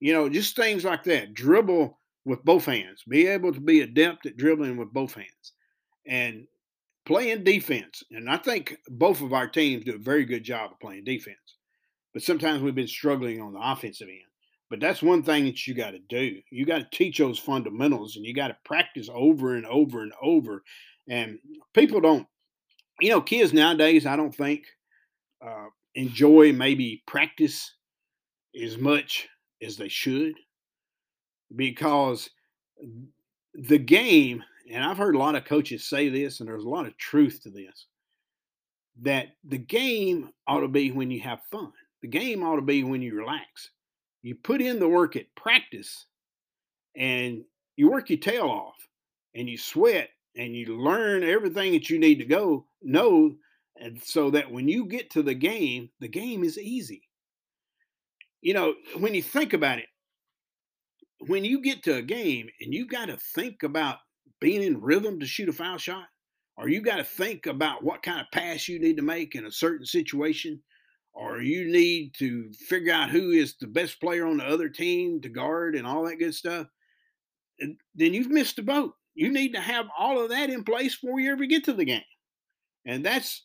You 0.00 0.12
know, 0.12 0.28
just 0.28 0.56
things 0.56 0.84
like 0.84 1.04
that. 1.04 1.34
Dribble 1.34 1.98
with 2.24 2.44
both 2.44 2.64
hands. 2.64 3.02
Be 3.08 3.26
able 3.26 3.52
to 3.52 3.60
be 3.60 3.82
adept 3.82 4.26
at 4.26 4.36
dribbling 4.36 4.76
with 4.76 4.92
both 4.92 5.14
hands, 5.14 5.52
and 6.06 6.46
playing 7.04 7.44
defense. 7.44 8.02
And 8.10 8.28
I 8.28 8.38
think 8.38 8.76
both 8.88 9.20
of 9.20 9.32
our 9.32 9.46
teams 9.46 9.84
do 9.84 9.94
a 9.94 9.98
very 9.98 10.24
good 10.24 10.42
job 10.42 10.72
of 10.72 10.80
playing 10.80 11.04
defense 11.04 11.36
but 12.12 12.22
sometimes 12.22 12.62
we've 12.62 12.74
been 12.74 12.88
struggling 12.88 13.40
on 13.40 13.52
the 13.52 13.60
offensive 13.60 14.08
end. 14.08 14.18
But 14.72 14.80
that's 14.80 15.02
one 15.02 15.22
thing 15.22 15.44
that 15.44 15.66
you 15.66 15.74
got 15.74 15.90
to 15.90 15.98
do. 15.98 16.40
You 16.48 16.64
got 16.64 16.78
to 16.78 16.96
teach 16.96 17.18
those 17.18 17.38
fundamentals 17.38 18.16
and 18.16 18.24
you 18.24 18.32
got 18.32 18.48
to 18.48 18.56
practice 18.64 19.10
over 19.12 19.54
and 19.54 19.66
over 19.66 20.00
and 20.00 20.14
over. 20.22 20.62
And 21.10 21.38
people 21.74 22.00
don't, 22.00 22.26
you 22.98 23.10
know, 23.10 23.20
kids 23.20 23.52
nowadays, 23.52 24.06
I 24.06 24.16
don't 24.16 24.34
think 24.34 24.64
uh, 25.46 25.66
enjoy 25.94 26.54
maybe 26.54 27.02
practice 27.06 27.70
as 28.58 28.78
much 28.78 29.28
as 29.60 29.76
they 29.76 29.90
should 29.90 30.32
because 31.54 32.30
the 33.52 33.76
game, 33.76 34.42
and 34.72 34.82
I've 34.82 34.96
heard 34.96 35.16
a 35.16 35.18
lot 35.18 35.34
of 35.34 35.44
coaches 35.44 35.86
say 35.86 36.08
this, 36.08 36.40
and 36.40 36.48
there's 36.48 36.64
a 36.64 36.70
lot 36.70 36.86
of 36.86 36.96
truth 36.96 37.42
to 37.42 37.50
this, 37.50 37.88
that 39.02 39.36
the 39.44 39.58
game 39.58 40.30
ought 40.46 40.60
to 40.60 40.68
be 40.68 40.92
when 40.92 41.10
you 41.10 41.20
have 41.20 41.40
fun. 41.50 41.72
The 42.00 42.08
game 42.08 42.42
ought 42.42 42.56
to 42.56 42.62
be 42.62 42.84
when 42.84 43.02
you 43.02 43.14
relax. 43.14 43.68
You 44.22 44.36
put 44.36 44.62
in 44.62 44.78
the 44.78 44.88
work 44.88 45.16
at 45.16 45.34
practice 45.36 46.06
and 46.96 47.42
you 47.76 47.90
work 47.90 48.10
your 48.10 48.18
tail 48.18 48.44
off 48.44 48.76
and 49.34 49.48
you 49.48 49.58
sweat 49.58 50.10
and 50.36 50.54
you 50.54 50.80
learn 50.80 51.24
everything 51.24 51.72
that 51.72 51.90
you 51.90 51.98
need 51.98 52.18
to 52.18 52.24
go 52.24 52.66
know 52.82 53.34
and 53.76 54.00
so 54.02 54.30
that 54.30 54.50
when 54.50 54.68
you 54.68 54.86
get 54.86 55.10
to 55.10 55.22
the 55.22 55.34
game 55.34 55.90
the 56.00 56.08
game 56.08 56.44
is 56.44 56.58
easy. 56.58 57.02
You 58.40 58.54
know 58.54 58.74
when 58.98 59.14
you 59.14 59.22
think 59.22 59.52
about 59.52 59.78
it 59.78 59.86
when 61.26 61.44
you 61.44 61.60
get 61.60 61.82
to 61.84 61.96
a 61.96 62.02
game 62.02 62.48
and 62.60 62.74
you 62.74 62.86
got 62.86 63.06
to 63.06 63.16
think 63.34 63.62
about 63.62 63.98
being 64.40 64.62
in 64.62 64.80
rhythm 64.80 65.20
to 65.20 65.26
shoot 65.26 65.48
a 65.48 65.52
foul 65.52 65.78
shot 65.78 66.06
or 66.56 66.68
you 66.68 66.80
got 66.80 66.96
to 66.96 67.04
think 67.04 67.46
about 67.46 67.84
what 67.84 68.02
kind 68.02 68.20
of 68.20 68.26
pass 68.32 68.68
you 68.68 68.80
need 68.80 68.96
to 68.96 69.02
make 69.02 69.34
in 69.34 69.46
a 69.46 69.52
certain 69.52 69.86
situation 69.86 70.60
or 71.12 71.40
you 71.40 71.70
need 71.70 72.14
to 72.14 72.52
figure 72.52 72.92
out 72.92 73.10
who 73.10 73.30
is 73.30 73.54
the 73.60 73.66
best 73.66 74.00
player 74.00 74.26
on 74.26 74.38
the 74.38 74.44
other 74.44 74.68
team 74.68 75.20
to 75.20 75.28
guard 75.28 75.74
and 75.74 75.86
all 75.86 76.04
that 76.04 76.16
good 76.16 76.34
stuff, 76.34 76.66
then 77.58 78.14
you've 78.14 78.30
missed 78.30 78.56
the 78.56 78.62
boat. 78.62 78.94
You 79.14 79.30
need 79.30 79.52
to 79.52 79.60
have 79.60 79.86
all 79.98 80.22
of 80.22 80.30
that 80.30 80.48
in 80.50 80.64
place 80.64 80.96
before 80.96 81.20
you 81.20 81.30
ever 81.30 81.44
get 81.44 81.64
to 81.64 81.74
the 81.74 81.84
game. 81.84 82.02
And 82.86 83.04
that's 83.04 83.44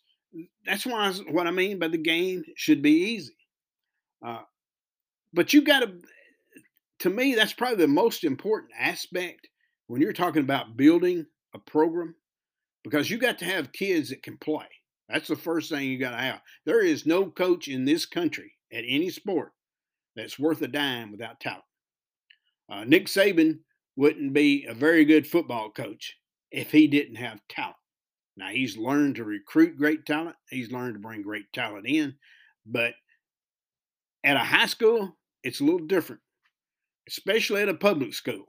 that's 0.66 0.86
why 0.86 1.12
what 1.30 1.48
I 1.48 1.52
mean 1.52 1.80
by 1.80 1.88
the 1.90 1.98
game 1.98 2.44
should 2.56 2.82
be 2.82 2.92
easy. 2.92 3.36
Uh, 4.26 4.42
but 5.34 5.54
you've 5.54 5.66
got 5.66 5.82
to, 5.82 5.94
to 7.00 7.10
me, 7.10 7.36
that's 7.36 7.54
probably 7.54 7.78
the 7.78 7.88
most 7.88 8.24
important 8.24 8.72
aspect 8.80 9.48
when 9.88 10.02
you're 10.02 10.14
talking 10.14 10.42
about 10.42 10.78
building 10.78 11.26
a 11.54 11.60
program, 11.60 12.16
because 12.84 13.10
you 13.10 13.18
got 13.18 13.38
to 13.40 13.46
have 13.46 13.72
kids 13.72 14.10
that 14.10 14.24
can 14.24 14.38
play. 14.38 14.68
That's 15.10 15.28
the 15.28 15.36
first 15.36 15.70
thing 15.70 15.90
you 15.90 15.98
got 15.98 16.12
to 16.12 16.18
have. 16.18 16.42
There 16.66 16.84
is 16.84 17.06
no 17.06 17.30
coach 17.30 17.68
in 17.68 17.86
this 17.86 18.06
country 18.06 18.54
at 18.74 18.84
any 18.86 19.10
sport 19.10 19.52
that's 20.16 20.40
worth 20.40 20.62
a 20.62 20.68
dime 20.68 21.12
without 21.12 21.40
talent. 21.40 21.64
Uh, 22.70 22.84
Nick 22.84 23.06
Saban 23.06 23.60
wouldn't 23.96 24.34
be 24.34 24.66
a 24.68 24.74
very 24.74 25.06
good 25.06 25.26
football 25.26 25.72
coach 25.72 26.18
if 26.52 26.72
he 26.72 26.88
didn't 26.88 27.16
have 27.16 27.40
talent. 27.50 27.76
Now, 28.36 28.50
he's 28.50 28.78
learned 28.78 29.16
to 29.16 29.24
recruit 29.24 29.78
great 29.78 30.06
talent, 30.06 30.36
he's 30.50 30.72
learned 30.72 30.96
to 30.96 31.00
bring 31.00 31.24
great 31.24 31.52
talent 31.54 31.88
in, 31.88 32.16
but 32.66 32.94
at 34.24 34.36
a 34.36 34.42
high 34.42 34.68
school, 34.68 35.18
it's 35.44 35.62
a 35.62 35.64
little 35.64 35.88
different, 35.88 36.22
especially 37.08 37.62
at 37.62 37.70
a 37.70 37.74
public 37.74 38.14
school. 38.14 38.46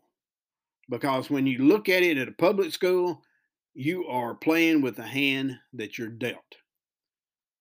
Because 0.90 1.30
when 1.30 1.46
you 1.46 1.58
look 1.58 1.88
at 1.88 2.02
it 2.02 2.18
at 2.18 2.28
a 2.28 2.32
public 2.32 2.72
school, 2.72 3.22
you 3.78 4.06
are 4.08 4.34
playing 4.34 4.82
with 4.82 4.96
the 4.96 5.04
hand 5.04 5.56
that 5.72 5.98
you're 5.98 6.08
dealt. 6.08 6.56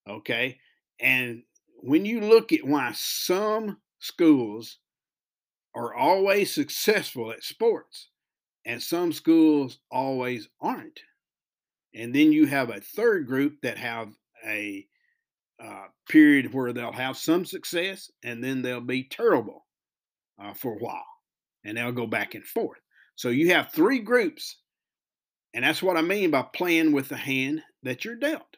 Okay. 0.10 0.58
And 1.00 1.44
when 1.84 2.06
you 2.06 2.22
look 2.22 2.52
at 2.52 2.66
why 2.66 2.92
some 2.96 3.78
schools 4.00 4.80
are 5.76 5.94
always 5.94 6.52
successful 6.52 7.32
at 7.32 7.44
sports 7.44 8.10
and 8.66 8.82
some 8.82 9.14
schools 9.14 9.78
always 9.92 10.50
aren't, 10.60 11.00
And 11.94 12.16
then 12.16 12.32
you 12.32 12.48
have 12.48 12.72
a 12.72 12.82
third 12.82 13.28
group 13.28 13.62
that 13.62 13.78
have 13.78 14.10
a 14.44 14.88
uh, 15.64 15.86
period 16.10 16.52
where 16.52 16.74
they'll 16.74 16.92
have 16.92 17.18
some 17.18 17.46
success 17.46 18.10
and 18.24 18.44
then 18.44 18.64
they'll 18.64 18.82
be 18.82 19.04
terrible 19.04 19.68
uh, 20.42 20.54
for 20.54 20.74
a 20.74 20.80
while 20.80 21.06
and 21.64 21.78
they'll 21.78 21.92
go 21.92 22.08
back 22.08 22.34
and 22.34 22.44
forth. 22.44 22.80
So 23.16 23.30
you 23.30 23.52
have 23.52 23.72
three 23.72 24.00
groups. 24.00 24.58
And 25.54 25.64
that's 25.64 25.82
what 25.82 25.98
I 25.98 26.02
mean 26.02 26.32
by 26.32 26.44
playing 26.54 26.92
with 26.92 27.10
the 27.10 27.18
hand 27.18 27.62
that 27.84 28.06
you're 28.06 28.16
dealt. 28.16 28.58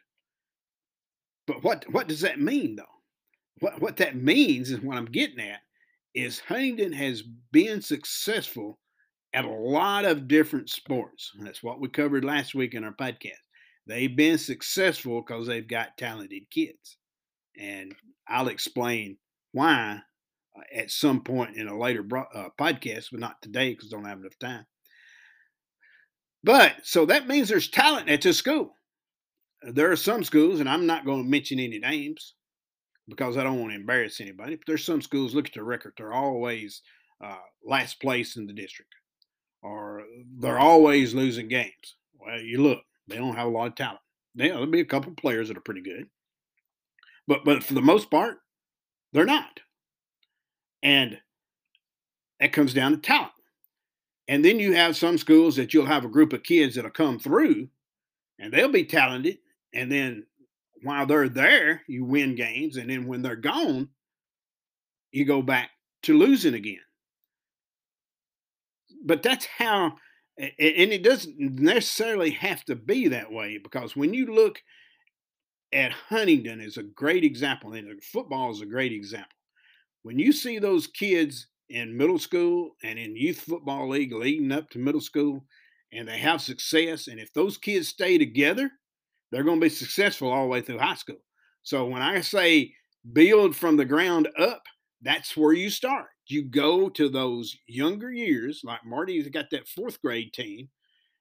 But 1.48 1.64
what, 1.64 1.86
what 1.92 2.08
does 2.08 2.22
that 2.22 2.40
mean, 2.40 2.76
though? 2.76 2.84
What, 3.60 3.82
what 3.82 3.98
that 3.98 4.16
means 4.16 4.72
is 4.72 4.82
what 4.82 4.98
I'm 4.98 5.06
getting 5.06 5.40
at 5.40 5.60
is 6.16 6.40
Huntingdon 6.40 6.94
has 6.94 7.24
been 7.52 7.82
successful 7.82 8.80
at 9.34 9.46
a 9.46 9.50
lot 9.50 10.06
of 10.06 10.28
different 10.28 10.70
sports. 10.70 11.32
That's 11.40 11.64
what 11.64 11.80
we 11.80 11.88
covered 11.88 12.26
last 12.26 12.56
week 12.56 12.74
in 12.74 12.84
our 12.84 12.94
podcast. 12.94 13.34
They've 13.88 14.16
been 14.16 14.38
successful 14.38 15.22
because 15.22 15.48
they've 15.48 15.68
got 15.68 15.98
talented 15.98 16.44
kids. 16.52 16.98
And 17.58 17.94
I'll 18.28 18.48
explain 18.48 19.18
why 19.52 20.00
uh, 20.58 20.62
at 20.74 20.92
some 20.92 21.22
point 21.22 21.58
in 21.58 21.68
a 21.68 21.78
later 21.78 22.04
bro- 22.04 22.26
uh, 22.34 22.50
podcast, 22.60 23.08
but 23.12 23.20
not 23.20 23.42
today 23.42 23.74
because 23.74 23.92
I 23.92 23.98
don't 23.98 24.06
have 24.06 24.20
enough 24.20 24.38
time. 24.40 24.66
But 26.44 26.76
so 26.84 27.06
that 27.06 27.28
means 27.28 27.50
there's 27.50 27.70
talent 27.70 28.10
at 28.10 28.22
this 28.22 28.38
school. 28.38 28.72
There 29.62 29.92
are 29.92 29.98
some 29.98 30.24
schools, 30.24 30.60
and 30.60 30.70
I'm 30.70 30.86
not 30.86 31.06
going 31.06 31.24
to 31.24 31.30
mention 31.30 31.60
any 31.60 31.80
names 31.80 32.36
because 33.10 33.36
I 33.38 33.44
don't 33.44 33.60
want 33.60 33.72
to 33.72 33.80
embarrass 33.80 34.22
anybody, 34.22 34.56
but 34.56 34.64
there's 34.68 34.86
some 34.86 35.02
schools, 35.02 35.36
look 35.36 35.48
at 35.48 35.54
their 35.54 35.64
record, 35.64 35.94
they're 35.98 36.14
always 36.14 36.82
uh, 37.24 37.36
last 37.66 38.00
place 38.00 38.38
in 38.38 38.46
the 38.46 38.54
district 38.54 38.94
or 39.62 40.04
they're 40.40 40.60
always 40.60 41.14
losing 41.14 41.48
games. 41.48 41.98
Well, 42.20 42.40
you 42.40 42.62
look, 42.62 42.80
they 43.08 43.18
don't 43.18 43.36
have 43.36 43.48
a 43.48 43.50
lot 43.50 43.68
of 43.68 43.76
talent. 43.76 44.00
there'll 44.36 44.66
be 44.68 44.80
a 44.80 44.86
couple 44.86 45.14
players 45.14 45.48
that 45.48 45.58
are 45.58 45.62
pretty 45.62 45.82
good, 45.82 46.08
but 47.28 47.44
but 47.44 47.64
for 47.64 47.74
the 47.74 47.82
most 47.82 48.10
part, 48.10 48.38
they're 49.12 49.26
not. 49.26 49.60
And 50.82 51.20
that 52.40 52.54
comes 52.54 52.74
down 52.74 52.92
to 52.92 52.98
talent. 52.98 53.32
And 54.30 54.46
then 54.46 54.60
you 54.60 54.74
have 54.74 54.96
some 54.96 55.18
schools 55.18 55.58
that 55.58 55.74
you'll 55.74 55.88
have 55.88 56.06
a 56.06 56.10
group 56.10 56.32
of 56.32 56.44
kids 56.44 56.76
that'll 56.76 56.92
come 56.92 57.20
through, 57.20 57.68
and 58.40 58.54
they'll 58.54 58.72
be 58.72 58.86
talented, 58.86 59.40
and 59.74 59.92
then 59.92 60.26
while 60.84 61.06
they're 61.06 61.28
there, 61.28 61.82
you 61.88 62.06
win 62.06 62.36
games, 62.36 62.78
and 62.78 62.90
then 62.90 63.08
when 63.08 63.22
they're 63.22 63.36
gone, 63.36 63.90
you 65.12 65.26
go 65.26 65.42
back 65.42 65.72
to 66.04 66.18
losing 66.18 66.54
again 66.54 66.80
but 69.04 69.24
that's 69.24 69.46
how 69.46 69.96
and 70.38 70.94
it 70.94 71.04
doesn't 71.04 71.38
necessarily 71.38 72.32
have 72.32 72.64
to 72.64 72.76
be 72.76 73.10
that 73.10 73.32
way 73.32 73.58
because 73.58 73.96
when 73.96 74.14
you 74.14 74.28
look 74.28 74.62
at 75.74 75.92
Huntingdon 75.92 76.62
is 76.62 76.78
a 76.78 76.84
great 76.84 77.24
example, 77.24 77.74
and 77.74 78.02
football 78.02 78.50
is 78.50 78.62
a 78.62 78.66
great 78.66 78.94
example. 78.94 79.28
When 80.02 80.18
you 80.18 80.32
see 80.32 80.58
those 80.58 80.88
kids 80.88 81.48
in 81.70 81.98
middle 81.98 82.20
school 82.20 82.72
and 82.84 82.98
in 82.98 83.16
youth 83.16 83.42
football 83.42 83.90
league 83.90 84.14
leading 84.14 84.52
up 84.52 84.70
to 84.72 84.80
middle 84.80 85.02
school, 85.02 85.46
and 85.92 86.08
they 86.08 86.18
have 86.18 86.42
success, 86.42 87.08
and 87.08 87.20
if 87.20 87.34
those 87.34 87.58
kids 87.58 87.88
stay 87.88 88.18
together, 88.18 88.70
they're 89.32 89.44
going 89.44 89.60
to 89.60 89.66
be 89.66 89.70
successful 89.70 90.32
all 90.32 90.44
the 90.44 90.50
way 90.50 90.62
through 90.62 90.80
high 90.80 90.96
school. 90.96 91.24
So 91.64 91.86
when 91.86 92.02
I 92.02 92.22
say 92.22 92.74
build 93.14 93.56
from 93.56 93.78
the 93.78 93.86
ground 93.86 94.28
up, 94.38 94.64
that's 95.02 95.36
where 95.38 95.54
you 95.54 95.70
start 95.70 96.08
you 96.30 96.44
go 96.44 96.90
to 96.90 97.10
those 97.10 97.58
younger 97.68 98.12
years, 98.12 98.62
like 98.64 98.86
Marty's 98.86 99.28
got 99.30 99.50
that 99.52 99.68
fourth 99.68 100.02
grade 100.02 100.32
team, 100.32 100.70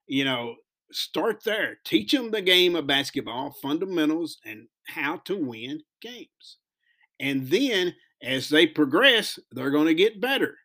you 0.06 0.24
know, 0.24 0.54
start 0.92 1.42
there. 1.44 1.78
Teach 1.84 2.12
them 2.12 2.30
the 2.30 2.42
game 2.42 2.76
of 2.76 2.87
basketball, 2.87 3.54
fundamentals, 3.62 4.38
and 4.44 4.68
how 4.87 5.16
to 5.24 5.37
win 5.37 5.80
games. 6.00 6.58
And 7.20 7.48
then 7.48 7.94
as 8.22 8.48
they 8.48 8.66
progress, 8.66 9.38
they're 9.52 9.70
going 9.70 9.87
to 9.87 9.94
get 9.94 10.20
better. 10.20 10.57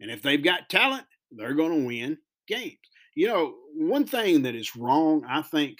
And 0.00 0.10
if 0.10 0.22
they've 0.22 0.42
got 0.42 0.68
talent, 0.68 1.04
they're 1.30 1.54
going 1.54 1.80
to 1.80 1.86
win 1.86 2.18
games. 2.46 2.76
You 3.14 3.28
know, 3.28 3.54
one 3.74 4.06
thing 4.06 4.42
that 4.42 4.54
is 4.54 4.76
wrong, 4.76 5.24
I 5.28 5.42
think, 5.42 5.78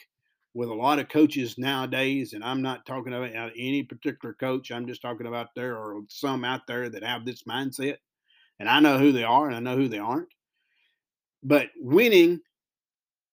with 0.55 0.69
a 0.69 0.75
lot 0.75 0.99
of 0.99 1.09
coaches 1.09 1.57
nowadays, 1.57 2.35
and 2.35 2.45
I'm 2.45 2.61
not 2.61 2.85
talking 2.85 3.15
about 3.15 3.35
uh, 3.35 3.51
any 3.57 3.83
particular 3.83 4.35
coach, 4.35 4.71
I'm 4.71 4.87
just 4.87 5.01
talking 5.01 5.27
about 5.27 5.49
there 5.57 5.77
are 5.77 6.01
some 6.09 6.45
out 6.45 6.67
there 6.67 6.91
that 6.91 7.03
have 7.03 7.25
this 7.25 7.45
mindset. 7.45 7.97
And 8.61 8.69
I 8.69 8.81
know 8.81 8.99
who 8.99 9.13
they 9.13 9.25
are 9.25 9.47
and 9.47 9.57
I 9.57 9.61
know 9.61 9.77
who 9.77 9.89
they 9.89 9.99
aren't. 9.99 10.29
But 11.43 11.71
winning 11.81 12.41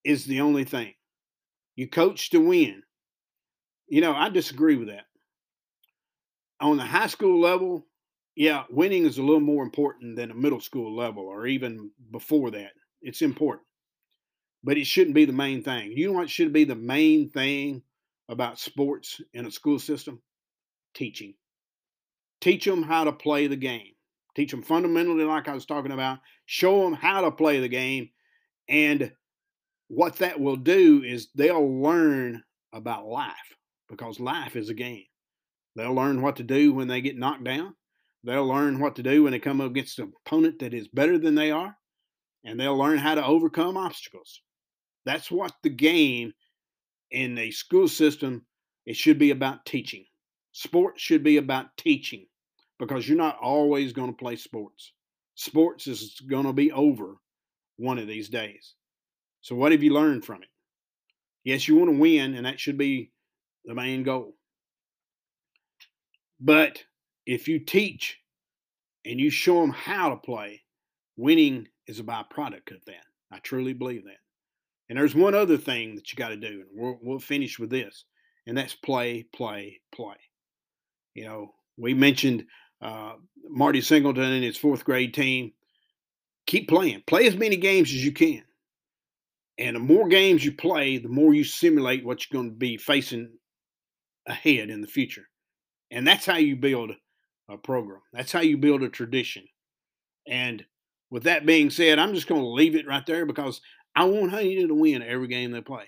is 0.03 0.25
the 0.25 0.41
only 0.41 0.63
thing. 0.63 0.93
You 1.75 1.87
coach 1.87 2.31
to 2.31 2.39
win. 2.39 2.81
You 3.87 4.01
know, 4.01 4.15
I 4.15 4.29
disagree 4.29 4.75
with 4.75 4.87
that. 4.87 5.05
On 6.61 6.77
the 6.77 6.83
high 6.83 7.07
school 7.07 7.39
level, 7.39 7.85
yeah, 8.35 8.63
winning 8.69 9.05
is 9.05 9.17
a 9.17 9.23
little 9.23 9.39
more 9.39 9.63
important 9.63 10.15
than 10.15 10.31
a 10.31 10.35
middle 10.35 10.59
school 10.59 10.95
level 10.95 11.23
or 11.23 11.47
even 11.47 11.91
before 12.11 12.51
that. 12.51 12.71
It's 13.01 13.21
important 13.21 13.65
but 14.63 14.77
it 14.77 14.85
shouldn't 14.85 15.15
be 15.15 15.25
the 15.25 15.33
main 15.33 15.63
thing. 15.63 15.91
You 15.95 16.07
know 16.07 16.13
what 16.13 16.29
should 16.29 16.53
be 16.53 16.63
the 16.63 16.75
main 16.75 17.29
thing 17.29 17.81
about 18.27 18.59
sports 18.59 19.21
in 19.33 19.45
a 19.45 19.51
school 19.51 19.79
system? 19.79 20.21
Teaching. 20.93 21.33
Teach 22.41 22.65
them 22.65 22.83
how 22.83 23.05
to 23.05 23.11
play 23.11 23.47
the 23.47 23.55
game. 23.55 23.93
Teach 24.35 24.51
them 24.51 24.61
fundamentally, 24.61 25.23
like 25.23 25.47
I 25.47 25.53
was 25.53 25.65
talking 25.65 25.91
about. 25.91 26.19
Show 26.45 26.83
them 26.83 26.93
how 26.93 27.21
to 27.21 27.31
play 27.31 27.59
the 27.59 27.67
game. 27.67 28.09
And 28.67 29.11
what 29.87 30.17
that 30.17 30.39
will 30.39 30.55
do 30.55 31.03
is 31.03 31.29
they'll 31.35 31.81
learn 31.81 32.43
about 32.73 33.05
life 33.05 33.33
because 33.89 34.19
life 34.19 34.55
is 34.55 34.69
a 34.69 34.73
game. 34.73 35.05
They'll 35.75 35.93
learn 35.93 36.21
what 36.21 36.37
to 36.37 36.43
do 36.43 36.73
when 36.73 36.87
they 36.87 37.01
get 37.01 37.17
knocked 37.17 37.43
down. 37.43 37.75
They'll 38.23 38.47
learn 38.47 38.79
what 38.79 38.95
to 38.97 39.03
do 39.03 39.23
when 39.23 39.31
they 39.31 39.39
come 39.39 39.61
up 39.61 39.71
against 39.71 39.99
an 39.99 40.11
opponent 40.25 40.59
that 40.59 40.73
is 40.73 40.87
better 40.87 41.17
than 41.17 41.35
they 41.35 41.51
are. 41.51 41.75
And 42.43 42.59
they'll 42.59 42.77
learn 42.77 42.97
how 42.97 43.15
to 43.15 43.25
overcome 43.25 43.77
obstacles. 43.77 44.41
That's 45.05 45.31
what 45.31 45.53
the 45.63 45.69
game 45.69 46.33
in 47.11 47.37
a 47.37 47.51
school 47.51 47.87
system 47.87 48.45
it 48.85 48.95
should 48.95 49.19
be 49.19 49.31
about 49.31 49.65
teaching. 49.65 50.05
Sports 50.51 51.01
should 51.01 51.23
be 51.23 51.37
about 51.37 51.77
teaching 51.77 52.25
because 52.79 53.07
you're 53.07 53.17
not 53.17 53.37
always 53.39 53.93
going 53.93 54.11
to 54.11 54.17
play 54.17 54.35
sports. 54.35 54.93
Sports 55.35 55.87
is 55.87 56.19
going 56.27 56.45
to 56.45 56.53
be 56.53 56.71
over 56.71 57.15
one 57.77 57.97
of 57.97 58.07
these 58.07 58.29
days. 58.29 58.75
So 59.41 59.55
what 59.55 59.71
have 59.71 59.83
you 59.83 59.93
learned 59.93 60.25
from 60.25 60.43
it? 60.43 60.49
Yes, 61.43 61.67
you 61.67 61.75
want 61.75 61.91
to 61.91 61.97
win 61.97 62.35
and 62.35 62.45
that 62.45 62.59
should 62.59 62.77
be 62.77 63.11
the 63.65 63.75
main 63.75 64.03
goal. 64.03 64.35
But 66.39 66.83
if 67.25 67.47
you 67.47 67.59
teach 67.59 68.17
and 69.05 69.19
you 69.19 69.29
show 69.29 69.61
them 69.61 69.71
how 69.71 70.09
to 70.09 70.17
play, 70.17 70.61
winning 71.17 71.67
is 71.87 71.99
a 71.99 72.03
byproduct 72.03 72.71
of 72.71 72.83
that. 72.85 73.03
I 73.31 73.39
truly 73.39 73.73
believe 73.73 74.05
that. 74.05 74.17
And 74.89 74.97
there's 74.97 75.15
one 75.15 75.35
other 75.35 75.57
thing 75.57 75.95
that 75.95 76.11
you 76.11 76.15
got 76.15 76.29
to 76.29 76.37
do, 76.37 76.47
and 76.47 76.65
we'll, 76.73 76.97
we'll 77.01 77.19
finish 77.19 77.59
with 77.59 77.69
this, 77.69 78.05
and 78.47 78.57
that's 78.57 78.73
play, 78.73 79.27
play, 79.33 79.79
play. 79.93 80.15
You 81.13 81.25
know, 81.25 81.53
we 81.77 81.93
mentioned 81.93 82.45
uh, 82.81 83.13
Marty 83.47 83.81
Singleton 83.81 84.23
and 84.23 84.43
his 84.43 84.57
fourth 84.57 84.83
grade 84.83 85.13
team. 85.13 85.51
Keep 86.47 86.69
playing. 86.69 87.03
Play 87.05 87.27
as 87.27 87.35
many 87.35 87.57
games 87.57 87.89
as 87.89 88.03
you 88.03 88.11
can. 88.11 88.43
And 89.59 89.75
the 89.75 89.79
more 89.79 90.07
games 90.07 90.43
you 90.43 90.53
play, 90.53 90.97
the 90.97 91.09
more 91.09 91.33
you 91.33 91.43
simulate 91.43 92.03
what 92.03 92.25
you're 92.25 92.41
going 92.41 92.51
to 92.51 92.57
be 92.57 92.77
facing 92.77 93.29
ahead 94.25 94.69
in 94.69 94.81
the 94.81 94.87
future. 94.87 95.27
And 95.91 96.07
that's 96.07 96.25
how 96.25 96.37
you 96.37 96.55
build 96.55 96.91
a 97.49 97.57
program. 97.57 98.01
That's 98.13 98.31
how 98.31 98.41
you 98.41 98.57
build 98.57 98.83
a 98.83 98.89
tradition. 98.89 99.43
And 100.27 100.63
with 101.09 101.23
that 101.23 101.45
being 101.45 101.69
said, 101.69 101.97
I'm 101.97 102.13
just 102.13 102.27
going 102.27 102.41
to 102.41 102.47
leave 102.47 102.75
it 102.75 102.87
right 102.87 103.05
there 103.05 103.25
because 103.25 103.61
I 103.95 104.05
want 104.05 104.31
Huntingdon 104.31 104.67
to 104.67 104.75
win 104.75 105.01
every 105.01 105.27
game 105.27 105.51
they 105.51 105.61
play, 105.61 105.85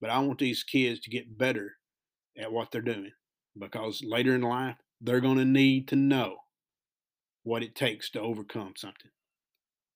but 0.00 0.10
I 0.10 0.18
want 0.18 0.38
these 0.38 0.64
kids 0.64 1.00
to 1.00 1.10
get 1.10 1.38
better 1.38 1.72
at 2.36 2.52
what 2.52 2.70
they're 2.70 2.82
doing 2.82 3.12
because 3.58 4.02
later 4.02 4.34
in 4.34 4.42
life, 4.42 4.76
they're 5.00 5.20
going 5.20 5.38
to 5.38 5.44
need 5.44 5.88
to 5.88 5.96
know 5.96 6.36
what 7.44 7.62
it 7.62 7.74
takes 7.74 8.10
to 8.10 8.20
overcome 8.20 8.74
something. 8.76 9.10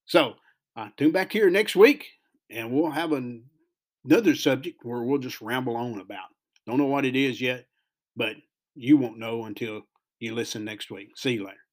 So, 0.06 0.34
uh, 0.76 0.88
tune 0.96 1.12
back 1.12 1.32
here 1.32 1.50
next 1.50 1.74
week 1.74 2.06
and 2.50 2.70
we'll 2.70 2.90
have 2.90 3.12
an, 3.12 3.44
another 4.04 4.34
subject 4.34 4.80
where 4.82 5.02
we'll 5.02 5.18
just 5.18 5.40
ramble 5.40 5.76
on 5.76 6.00
about. 6.00 6.28
Don't 6.66 6.78
know 6.78 6.86
what 6.86 7.04
it 7.04 7.16
is 7.16 7.40
yet, 7.40 7.66
but 8.16 8.36
you 8.78 8.96
won't 8.96 9.18
know 9.18 9.44
until 9.44 9.82
you 10.20 10.34
listen 10.34 10.64
next 10.64 10.90
week. 10.90 11.08
See 11.16 11.32
you 11.32 11.44
later. 11.44 11.67